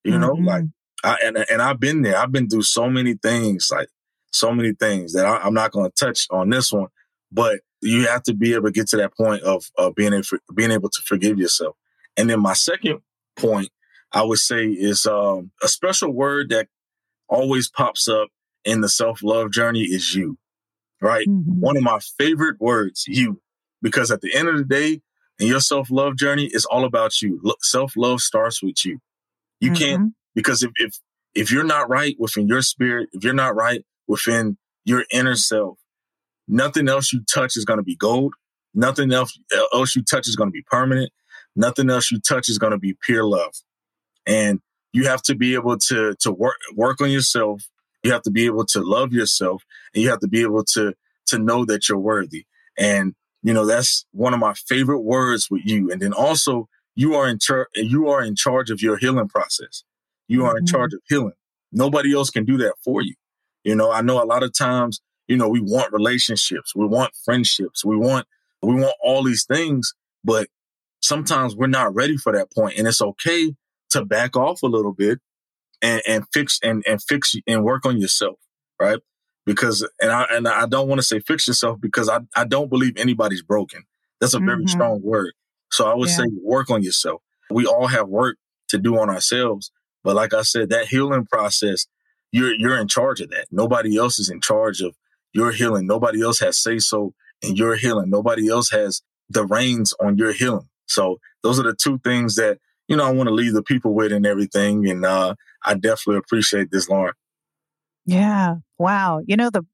you 0.04 0.18
know, 0.18 0.34
mm-hmm. 0.34 0.44
like, 0.44 0.64
I, 1.02 1.16
and, 1.24 1.44
and 1.50 1.62
I've 1.62 1.80
been 1.80 2.02
there. 2.02 2.16
I've 2.16 2.30
been 2.30 2.48
through 2.48 2.62
so 2.62 2.88
many 2.88 3.14
things, 3.14 3.70
like 3.72 3.88
so 4.32 4.52
many 4.52 4.74
things 4.74 5.14
that 5.14 5.26
I, 5.26 5.46
am 5.46 5.54
not 5.54 5.72
going 5.72 5.90
to 5.90 6.04
touch 6.04 6.26
on 6.30 6.50
this 6.50 6.70
one, 6.72 6.88
but 7.32 7.60
you 7.80 8.06
have 8.06 8.22
to 8.24 8.34
be 8.34 8.54
able 8.54 8.66
to 8.66 8.72
get 8.72 8.88
to 8.88 8.96
that 8.98 9.16
point 9.16 9.42
of, 9.42 9.64
of 9.76 9.94
being, 9.94 10.22
being 10.54 10.70
able 10.70 10.90
to 10.90 11.02
forgive 11.02 11.38
yourself. 11.38 11.76
And 12.16 12.28
then 12.28 12.40
my 12.40 12.52
second 12.52 13.00
point, 13.36 13.70
I 14.14 14.22
would 14.22 14.38
say 14.38 14.66
is 14.66 15.06
um, 15.06 15.50
a 15.62 15.68
special 15.68 16.10
word 16.10 16.50
that 16.50 16.68
always 17.28 17.68
pops 17.68 18.08
up 18.08 18.28
in 18.64 18.80
the 18.80 18.88
self 18.88 19.22
love 19.22 19.50
journey 19.50 19.82
is 19.82 20.14
you, 20.14 20.38
right? 21.00 21.26
Mm-hmm. 21.26 21.60
One 21.60 21.76
of 21.76 21.82
my 21.82 21.98
favorite 22.16 22.60
words, 22.60 23.04
you, 23.08 23.40
because 23.82 24.10
at 24.10 24.20
the 24.20 24.32
end 24.34 24.48
of 24.48 24.56
the 24.56 24.64
day, 24.64 25.02
in 25.40 25.48
your 25.48 25.60
self 25.60 25.90
love 25.90 26.16
journey, 26.16 26.48
it's 26.52 26.64
all 26.64 26.84
about 26.84 27.20
you. 27.20 27.40
Self 27.60 27.94
love 27.96 28.20
starts 28.20 28.62
with 28.62 28.84
you. 28.86 29.00
You 29.60 29.72
mm-hmm. 29.72 29.78
can't 29.78 30.14
because 30.34 30.62
if, 30.62 30.70
if 30.76 30.98
if 31.34 31.50
you're 31.50 31.64
not 31.64 31.88
right 31.88 32.14
within 32.18 32.46
your 32.46 32.62
spirit, 32.62 33.08
if 33.12 33.24
you're 33.24 33.34
not 33.34 33.56
right 33.56 33.84
within 34.06 34.56
your 34.84 35.04
inner 35.10 35.34
self, 35.34 35.78
nothing 36.46 36.88
else 36.88 37.12
you 37.12 37.20
touch 37.24 37.56
is 37.56 37.64
going 37.64 37.78
to 37.78 37.84
be 37.84 37.96
gold. 37.96 38.34
Nothing 38.74 39.12
else 39.12 39.36
else 39.72 39.96
you 39.96 40.02
touch 40.02 40.28
is 40.28 40.36
going 40.36 40.48
to 40.48 40.52
be 40.52 40.64
permanent. 40.70 41.10
Nothing 41.56 41.90
else 41.90 42.10
you 42.10 42.20
touch 42.20 42.48
is 42.48 42.58
going 42.58 42.72
to 42.72 42.78
be 42.78 42.96
pure 43.04 43.24
love. 43.24 43.54
And 44.26 44.60
you 44.92 45.06
have 45.06 45.22
to 45.22 45.34
be 45.34 45.54
able 45.54 45.78
to 45.78 46.14
to 46.20 46.32
work 46.32 46.56
work 46.74 47.00
on 47.00 47.10
yourself. 47.10 47.68
You 48.02 48.12
have 48.12 48.22
to 48.22 48.30
be 48.30 48.46
able 48.46 48.66
to 48.66 48.82
love 48.82 49.12
yourself, 49.12 49.64
and 49.94 50.02
you 50.02 50.10
have 50.10 50.20
to 50.20 50.28
be 50.28 50.42
able 50.42 50.64
to 50.64 50.94
to 51.26 51.38
know 51.38 51.64
that 51.64 51.88
you're 51.88 51.98
worthy. 51.98 52.46
And 52.78 53.14
you 53.42 53.52
know 53.52 53.66
that's 53.66 54.06
one 54.12 54.34
of 54.34 54.40
my 54.40 54.54
favorite 54.54 55.00
words 55.00 55.48
with 55.50 55.62
you. 55.64 55.90
And 55.90 56.00
then 56.00 56.12
also 56.12 56.68
you 56.94 57.14
are 57.14 57.28
in 57.28 57.38
charge 57.38 57.68
you 57.74 58.08
are 58.08 58.22
in 58.22 58.34
charge 58.34 58.70
of 58.70 58.80
your 58.80 58.96
healing 58.96 59.28
process 59.28 59.84
you 60.28 60.44
are 60.44 60.50
mm-hmm. 60.50 60.58
in 60.58 60.66
charge 60.66 60.94
of 60.94 61.00
healing 61.08 61.32
nobody 61.72 62.14
else 62.14 62.30
can 62.30 62.44
do 62.44 62.56
that 62.56 62.74
for 62.82 63.02
you 63.02 63.14
you 63.62 63.74
know 63.74 63.90
i 63.90 64.00
know 64.00 64.22
a 64.22 64.24
lot 64.24 64.42
of 64.42 64.52
times 64.52 65.00
you 65.28 65.36
know 65.36 65.48
we 65.48 65.60
want 65.60 65.92
relationships 65.92 66.74
we 66.74 66.86
want 66.86 67.12
friendships 67.24 67.84
we 67.84 67.96
want 67.96 68.26
we 68.62 68.74
want 68.74 68.94
all 69.02 69.22
these 69.22 69.44
things 69.44 69.94
but 70.22 70.48
sometimes 71.02 71.54
we're 71.54 71.66
not 71.66 71.94
ready 71.94 72.16
for 72.16 72.32
that 72.32 72.50
point 72.52 72.78
and 72.78 72.86
it's 72.86 73.02
okay 73.02 73.54
to 73.94 74.04
back 74.04 74.36
off 74.36 74.62
a 74.62 74.66
little 74.66 74.92
bit 74.92 75.18
and, 75.82 76.02
and 76.06 76.24
fix 76.32 76.60
and, 76.62 76.84
and 76.86 77.02
fix 77.02 77.34
and 77.46 77.64
work 77.64 77.84
on 77.84 78.00
yourself 78.00 78.38
right 78.80 79.00
because 79.46 79.86
and 80.00 80.12
i 80.12 80.26
and 80.30 80.46
i 80.46 80.66
don't 80.66 80.88
want 80.88 80.98
to 80.98 81.06
say 81.06 81.18
fix 81.18 81.48
yourself 81.48 81.80
because 81.80 82.08
i, 82.08 82.20
I 82.36 82.44
don't 82.44 82.70
believe 82.70 82.96
anybody's 82.96 83.42
broken 83.42 83.84
that's 84.20 84.34
a 84.34 84.38
very 84.38 84.58
mm-hmm. 84.58 84.68
strong 84.68 85.02
word 85.02 85.32
so 85.74 85.90
I 85.90 85.94
would 85.94 86.08
yeah. 86.08 86.16
say 86.18 86.24
work 86.40 86.70
on 86.70 86.84
yourself. 86.84 87.20
We 87.50 87.66
all 87.66 87.88
have 87.88 88.08
work 88.08 88.36
to 88.68 88.78
do 88.78 88.96
on 88.96 89.10
ourselves. 89.10 89.72
But 90.04 90.14
like 90.14 90.32
I 90.32 90.42
said, 90.42 90.68
that 90.68 90.86
healing 90.86 91.26
process, 91.26 91.86
you're 92.30 92.54
you're 92.54 92.78
in 92.78 92.86
charge 92.86 93.20
of 93.20 93.30
that. 93.30 93.46
Nobody 93.50 93.96
else 93.96 94.20
is 94.20 94.30
in 94.30 94.40
charge 94.40 94.80
of 94.80 94.94
your 95.32 95.50
healing. 95.50 95.88
Nobody 95.88 96.22
else 96.22 96.38
has 96.38 96.56
say 96.56 96.78
so 96.78 97.12
in 97.42 97.56
your 97.56 97.74
healing. 97.74 98.08
Nobody 98.08 98.48
else 98.48 98.70
has 98.70 99.02
the 99.28 99.44
reins 99.44 99.92
on 100.00 100.16
your 100.16 100.32
healing. 100.32 100.68
So 100.86 101.18
those 101.42 101.58
are 101.58 101.64
the 101.64 101.74
two 101.74 101.98
things 101.98 102.36
that, 102.36 102.58
you 102.88 102.96
know, 102.96 103.04
I 103.04 103.12
want 103.12 103.28
to 103.28 103.34
leave 103.34 103.54
the 103.54 103.62
people 103.62 103.94
with 103.94 104.12
and 104.12 104.26
everything. 104.26 104.88
And 104.88 105.04
uh, 105.04 105.34
I 105.64 105.74
definitely 105.74 106.18
appreciate 106.18 106.70
this, 106.70 106.88
Lorrine. 106.88 107.12
Yeah. 108.06 108.56
Wow. 108.78 109.20
You 109.26 109.36
know, 109.36 109.50
the 109.50 109.64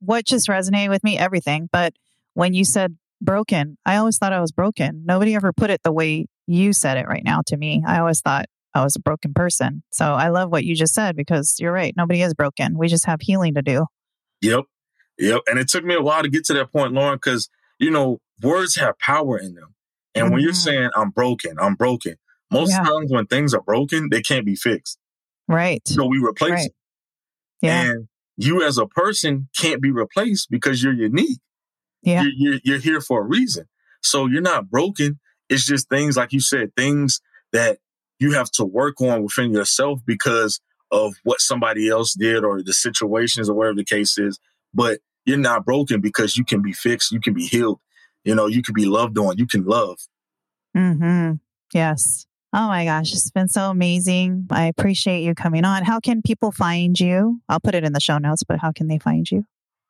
what 0.00 0.24
just 0.24 0.48
resonated 0.48 0.90
with 0.90 1.04
me, 1.04 1.16
everything. 1.16 1.68
But 1.70 1.94
when 2.34 2.54
you 2.54 2.64
said 2.64 2.96
broken, 3.20 3.78
I 3.86 3.96
always 3.96 4.18
thought 4.18 4.32
I 4.32 4.40
was 4.40 4.52
broken. 4.52 5.04
Nobody 5.06 5.34
ever 5.34 5.52
put 5.52 5.70
it 5.70 5.82
the 5.84 5.92
way 5.92 6.26
you 6.46 6.72
said 6.72 6.98
it 6.98 7.06
right 7.06 7.22
now 7.24 7.42
to 7.46 7.56
me. 7.56 7.82
I 7.86 8.00
always 8.00 8.20
thought 8.20 8.46
I 8.74 8.82
was 8.82 8.96
a 8.96 9.00
broken 9.00 9.32
person. 9.32 9.84
So 9.92 10.12
I 10.12 10.28
love 10.28 10.50
what 10.50 10.64
you 10.64 10.74
just 10.74 10.94
said 10.94 11.14
because 11.14 11.56
you're 11.60 11.72
right. 11.72 11.94
Nobody 11.96 12.22
is 12.22 12.34
broken. 12.34 12.76
We 12.76 12.88
just 12.88 13.06
have 13.06 13.20
healing 13.20 13.54
to 13.54 13.62
do. 13.62 13.86
Yep. 14.42 14.64
Yep. 15.18 15.42
And 15.46 15.58
it 15.60 15.68
took 15.68 15.84
me 15.84 15.94
a 15.94 16.02
while 16.02 16.22
to 16.22 16.28
get 16.28 16.44
to 16.46 16.54
that 16.54 16.72
point, 16.72 16.92
Lorrine, 16.92 17.14
because, 17.14 17.48
you 17.78 17.90
know, 17.90 18.18
words 18.42 18.74
have 18.76 18.98
power 18.98 19.38
in 19.38 19.54
them. 19.54 19.74
And 20.14 20.24
mm-hmm. 20.24 20.32
when 20.34 20.42
you're 20.42 20.52
mm-hmm. 20.52 20.56
saying, 20.56 20.90
I'm 20.96 21.10
broken, 21.10 21.56
I'm 21.60 21.76
broken, 21.76 22.16
most 22.50 22.70
yeah. 22.70 22.82
times 22.82 23.10
when 23.10 23.26
things 23.26 23.54
are 23.54 23.62
broken, 23.62 24.08
they 24.10 24.22
can't 24.22 24.46
be 24.46 24.56
fixed. 24.56 24.98
Right. 25.48 25.82
So 25.86 26.06
we 26.06 26.18
replace 26.18 26.50
right. 26.50 26.66
it. 26.66 26.74
Yeah. 27.62 27.82
And 27.82 28.08
you 28.36 28.62
as 28.62 28.78
a 28.78 28.86
person 28.86 29.48
can't 29.56 29.80
be 29.80 29.90
replaced 29.90 30.50
because 30.50 30.82
you're 30.82 30.92
unique. 30.92 31.40
Yeah. 32.02 32.22
You're, 32.22 32.32
you're, 32.36 32.60
you're 32.64 32.78
here 32.78 33.00
for 33.00 33.22
a 33.22 33.24
reason. 33.24 33.66
So 34.02 34.26
you're 34.26 34.42
not 34.42 34.70
broken. 34.70 35.18
It's 35.48 35.64
just 35.64 35.88
things, 35.88 36.16
like 36.16 36.32
you 36.32 36.40
said, 36.40 36.74
things 36.76 37.20
that 37.52 37.78
you 38.18 38.32
have 38.32 38.50
to 38.52 38.64
work 38.64 39.00
on 39.00 39.22
within 39.22 39.52
yourself 39.52 40.00
because 40.06 40.60
of 40.90 41.14
what 41.24 41.40
somebody 41.40 41.88
else 41.88 42.14
did 42.14 42.44
or 42.44 42.62
the 42.62 42.72
situations 42.72 43.48
or 43.48 43.54
whatever 43.54 43.76
the 43.76 43.84
case 43.84 44.18
is. 44.18 44.38
But 44.72 45.00
you're 45.24 45.38
not 45.38 45.64
broken 45.64 46.00
because 46.00 46.36
you 46.36 46.44
can 46.44 46.62
be 46.62 46.72
fixed, 46.72 47.12
you 47.12 47.20
can 47.20 47.34
be 47.34 47.46
healed, 47.46 47.80
you 48.24 48.34
know, 48.34 48.46
you 48.46 48.62
can 48.62 48.74
be 48.74 48.84
loved 48.84 49.18
on, 49.18 49.38
you 49.38 49.46
can 49.46 49.64
love. 49.64 49.98
Hmm. 50.74 51.32
Yes. 51.72 52.26
Oh 52.56 52.68
my 52.68 52.84
gosh, 52.84 53.12
it's 53.12 53.32
been 53.32 53.48
so 53.48 53.68
amazing. 53.68 54.46
I 54.48 54.66
appreciate 54.66 55.24
you 55.24 55.34
coming 55.34 55.64
on. 55.64 55.82
How 55.82 55.98
can 55.98 56.22
people 56.22 56.52
find 56.52 56.98
you? 56.98 57.40
I'll 57.48 57.58
put 57.58 57.74
it 57.74 57.82
in 57.82 57.92
the 57.92 58.00
show 58.00 58.18
notes, 58.18 58.44
but 58.44 58.60
how 58.60 58.70
can 58.70 58.86
they 58.86 59.00
find 59.00 59.28
you? 59.28 59.44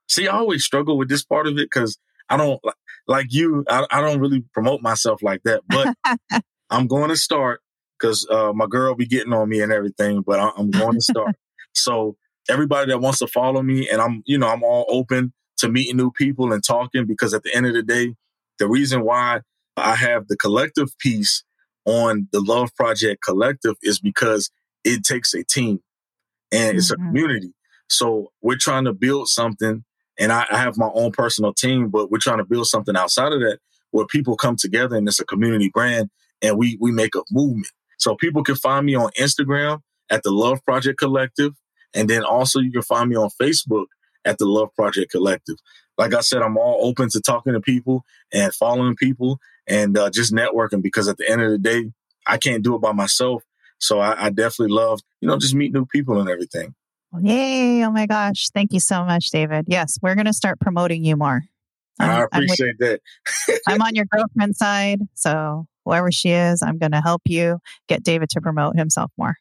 See, 0.08 0.28
I 0.28 0.38
always 0.38 0.64
struggle 0.64 0.96
with 0.96 1.10
this 1.10 1.22
part 1.22 1.46
of 1.46 1.58
it 1.58 1.68
because 1.70 1.98
I 2.30 2.38
don't 2.38 2.58
like 3.06 3.34
you. 3.34 3.66
I, 3.68 3.86
I 3.90 4.00
don't 4.00 4.18
really 4.18 4.44
promote 4.54 4.80
myself 4.80 5.22
like 5.22 5.42
that, 5.42 5.60
but 5.68 5.94
I'm 6.70 6.86
going 6.86 7.10
to 7.10 7.18
start 7.18 7.60
because 8.00 8.26
uh, 8.30 8.54
my 8.54 8.66
girl 8.66 8.94
be 8.94 9.04
getting 9.04 9.34
on 9.34 9.46
me 9.46 9.60
and 9.60 9.70
everything. 9.70 10.22
But 10.22 10.40
I, 10.40 10.50
I'm 10.56 10.70
going 10.70 10.94
to 10.94 11.02
start. 11.02 11.36
so 11.74 12.16
everybody 12.48 12.92
that 12.92 12.98
wants 12.98 13.18
to 13.18 13.26
follow 13.26 13.60
me, 13.60 13.90
and 13.90 14.00
I'm 14.00 14.22
you 14.24 14.38
know 14.38 14.48
I'm 14.48 14.62
all 14.62 14.86
open 14.88 15.34
to 15.58 15.68
meeting 15.68 15.98
new 15.98 16.10
people 16.10 16.50
and 16.50 16.64
talking 16.64 17.04
because 17.04 17.34
at 17.34 17.42
the 17.42 17.54
end 17.54 17.66
of 17.66 17.74
the 17.74 17.82
day, 17.82 18.14
the 18.58 18.68
reason 18.68 19.04
why 19.04 19.40
I 19.76 19.96
have 19.96 20.28
the 20.28 20.36
collective 20.38 20.96
piece 20.98 21.44
on 21.84 22.28
the 22.32 22.40
Love 22.40 22.74
Project 22.74 23.22
Collective 23.22 23.76
is 23.82 23.98
because 23.98 24.50
it 24.84 25.04
takes 25.04 25.34
a 25.34 25.44
team 25.44 25.80
and 26.52 26.70
mm-hmm. 26.70 26.78
it's 26.78 26.90
a 26.90 26.94
mm-hmm. 26.94 27.06
community. 27.06 27.54
So 27.88 28.32
we're 28.42 28.56
trying 28.56 28.84
to 28.84 28.92
build 28.92 29.28
something 29.28 29.84
and 30.18 30.32
I, 30.32 30.46
I, 30.50 30.58
have 30.58 30.76
my 30.76 30.90
own 30.94 31.10
personal 31.10 31.52
team, 31.52 31.88
but 31.88 32.10
we're 32.10 32.18
trying 32.18 32.38
to 32.38 32.44
build 32.44 32.68
something 32.68 32.96
outside 32.96 33.32
of 33.32 33.40
that 33.40 33.58
where 33.90 34.06
people 34.06 34.36
come 34.36 34.56
together 34.56 34.96
and 34.96 35.08
it's 35.08 35.20
a 35.20 35.24
community 35.24 35.70
brand 35.72 36.08
and 36.42 36.56
we 36.56 36.76
we 36.80 36.92
make 36.92 37.14
a 37.14 37.22
movement. 37.30 37.70
So 37.98 38.14
people 38.14 38.42
can 38.42 38.56
find 38.56 38.86
me 38.86 38.94
on 38.94 39.10
Instagram 39.18 39.80
at 40.10 40.22
the 40.22 40.30
Love 40.30 40.62
Project 40.64 40.98
Collective. 40.98 41.52
And 41.94 42.08
then 42.08 42.24
also 42.24 42.60
you 42.60 42.72
can 42.72 42.82
find 42.82 43.08
me 43.08 43.16
on 43.16 43.30
Facebook 43.40 43.86
at 44.24 44.38
the 44.38 44.46
Love 44.46 44.74
Project 44.74 45.10
Collective. 45.10 45.56
Like 45.96 46.14
I 46.14 46.20
said, 46.20 46.42
I'm 46.42 46.56
all 46.56 46.86
open 46.86 47.08
to 47.10 47.20
talking 47.20 47.52
to 47.52 47.60
people 47.60 48.04
and 48.32 48.52
following 48.54 48.96
people 48.96 49.38
and 49.66 49.96
uh, 49.96 50.10
just 50.10 50.32
networking 50.32 50.82
because 50.82 51.08
at 51.08 51.16
the 51.16 51.28
end 51.28 51.42
of 51.42 51.50
the 51.50 51.58
day, 51.58 51.90
I 52.26 52.38
can't 52.38 52.62
do 52.62 52.74
it 52.74 52.80
by 52.80 52.92
myself. 52.92 53.42
So 53.78 54.00
I, 54.00 54.26
I 54.26 54.30
definitely 54.30 54.74
love, 54.74 55.00
you 55.20 55.28
know, 55.28 55.38
just 55.38 55.54
meet 55.54 55.72
new 55.72 55.86
people 55.86 56.20
and 56.20 56.28
everything. 56.28 56.74
Yay. 57.20 57.84
Oh 57.84 57.90
my 57.90 58.06
gosh. 58.06 58.50
Thank 58.50 58.72
you 58.72 58.80
so 58.80 59.04
much, 59.04 59.30
David. 59.30 59.66
Yes, 59.68 59.98
we're 60.02 60.14
going 60.14 60.26
to 60.26 60.32
start 60.32 60.58
promoting 60.60 61.04
you 61.04 61.16
more. 61.16 61.42
Um, 62.00 62.10
I 62.10 62.22
appreciate 62.24 62.74
I'm 62.80 62.88
with, 62.88 63.00
that. 63.46 63.60
I'm 63.68 63.82
on 63.82 63.94
your 63.94 64.06
girlfriend's 64.06 64.58
side. 64.58 65.00
So 65.14 65.66
whoever 65.84 66.10
she 66.10 66.30
is, 66.30 66.62
I'm 66.62 66.78
going 66.78 66.92
to 66.92 67.00
help 67.00 67.22
you 67.26 67.58
get 67.88 68.02
David 68.02 68.30
to 68.30 68.40
promote 68.40 68.76
himself 68.76 69.12
more. 69.16 69.36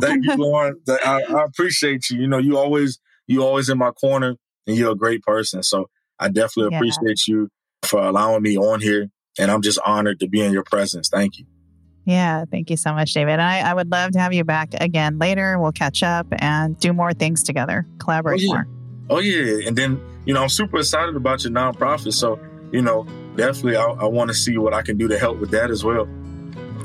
Thank 0.00 0.24
you, 0.24 0.36
Lorrine. 0.36 0.76
I, 0.88 1.22
I, 1.28 1.44
appreciate 1.44 2.08
you. 2.08 2.20
You 2.20 2.28
know, 2.28 2.38
you 2.38 2.56
always, 2.56 2.98
you 3.26 3.42
always 3.44 3.68
in 3.68 3.76
my 3.76 3.90
corner 3.90 4.36
and 4.66 4.76
you're 4.76 4.92
a 4.92 4.96
great 4.96 5.22
person. 5.22 5.62
So 5.62 5.90
I 6.18 6.28
definitely 6.28 6.72
yeah. 6.72 6.78
appreciate 6.78 7.26
you 7.26 7.50
for 7.86 8.00
allowing 8.00 8.42
me 8.42 8.56
on 8.56 8.80
here. 8.80 9.08
And 9.38 9.50
I'm 9.50 9.62
just 9.62 9.78
honored 9.84 10.20
to 10.20 10.28
be 10.28 10.40
in 10.40 10.52
your 10.52 10.64
presence. 10.64 11.08
Thank 11.08 11.38
you. 11.38 11.46
Yeah, 12.06 12.44
thank 12.50 12.70
you 12.70 12.76
so 12.76 12.94
much, 12.94 13.12
David. 13.12 13.40
I, 13.40 13.60
I 13.60 13.74
would 13.74 13.90
love 13.90 14.12
to 14.12 14.18
have 14.20 14.32
you 14.32 14.44
back 14.44 14.70
again 14.80 15.18
later. 15.18 15.58
We'll 15.58 15.72
catch 15.72 16.02
up 16.02 16.26
and 16.38 16.78
do 16.78 16.92
more 16.92 17.12
things 17.12 17.42
together, 17.42 17.84
collaborate 17.98 18.40
oh, 18.40 18.44
yeah. 18.44 18.52
more. 18.52 18.68
Oh, 19.10 19.18
yeah. 19.18 19.66
And 19.66 19.76
then, 19.76 20.00
you 20.24 20.32
know, 20.32 20.42
I'm 20.42 20.48
super 20.48 20.78
excited 20.78 21.16
about 21.16 21.42
your 21.42 21.52
nonprofit. 21.52 22.12
So, 22.12 22.38
you 22.72 22.80
know, 22.80 23.06
definitely 23.36 23.76
I, 23.76 23.84
I 23.84 24.04
want 24.04 24.28
to 24.28 24.34
see 24.34 24.56
what 24.56 24.72
I 24.72 24.82
can 24.82 24.96
do 24.96 25.08
to 25.08 25.18
help 25.18 25.38
with 25.38 25.50
that 25.50 25.70
as 25.70 25.84
well. 25.84 26.08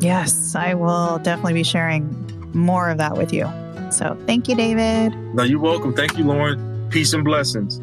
Yes, 0.01 0.55
I 0.55 0.73
will 0.73 1.19
definitely 1.19 1.53
be 1.53 1.63
sharing 1.63 2.09
more 2.53 2.89
of 2.89 2.97
that 2.97 3.15
with 3.15 3.31
you. 3.31 3.49
So 3.91 4.17
thank 4.25 4.47
you, 4.47 4.55
David. 4.55 5.15
No, 5.35 5.43
you're 5.43 5.59
welcome. 5.59 5.93
Thank 5.93 6.17
you, 6.17 6.25
Lorrine. 6.25 6.89
Peace 6.89 7.13
and 7.13 7.23
blessings. 7.23 7.79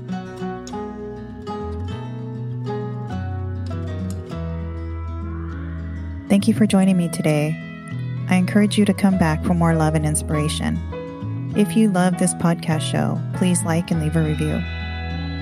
Thank 6.28 6.46
you 6.46 6.52
for 6.52 6.66
joining 6.66 6.98
me 6.98 7.08
today. 7.08 7.56
I 8.28 8.36
encourage 8.36 8.76
you 8.76 8.84
to 8.84 8.92
come 8.92 9.16
back 9.16 9.42
for 9.44 9.54
more 9.54 9.74
love 9.74 9.94
and 9.94 10.04
inspiration. 10.04 10.78
If 11.56 11.74
you 11.74 11.90
love 11.90 12.18
this 12.18 12.34
podcast 12.34 12.82
show, 12.82 13.18
please 13.38 13.62
like 13.62 13.90
and 13.90 14.02
leave 14.02 14.14
a 14.14 14.22
review. 14.22 14.60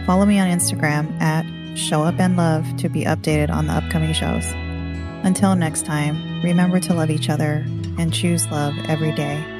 Follow 0.06 0.24
me 0.24 0.38
on 0.38 0.48
Instagram 0.48 1.20
at 1.20 1.44
Show 1.76 2.04
Up 2.04 2.20
and 2.20 2.36
Love 2.36 2.64
to 2.76 2.88
be 2.88 3.04
updated 3.04 3.50
on 3.50 3.66
the 3.66 3.72
upcoming 3.72 4.12
shows. 4.12 4.44
Until 5.26 5.56
next 5.56 5.84
time, 5.84 6.40
remember 6.42 6.78
to 6.78 6.94
love 6.94 7.10
each 7.10 7.28
other 7.28 7.64
and 7.98 8.14
choose 8.14 8.46
love 8.46 8.72
every 8.86 9.10
day. 9.12 9.55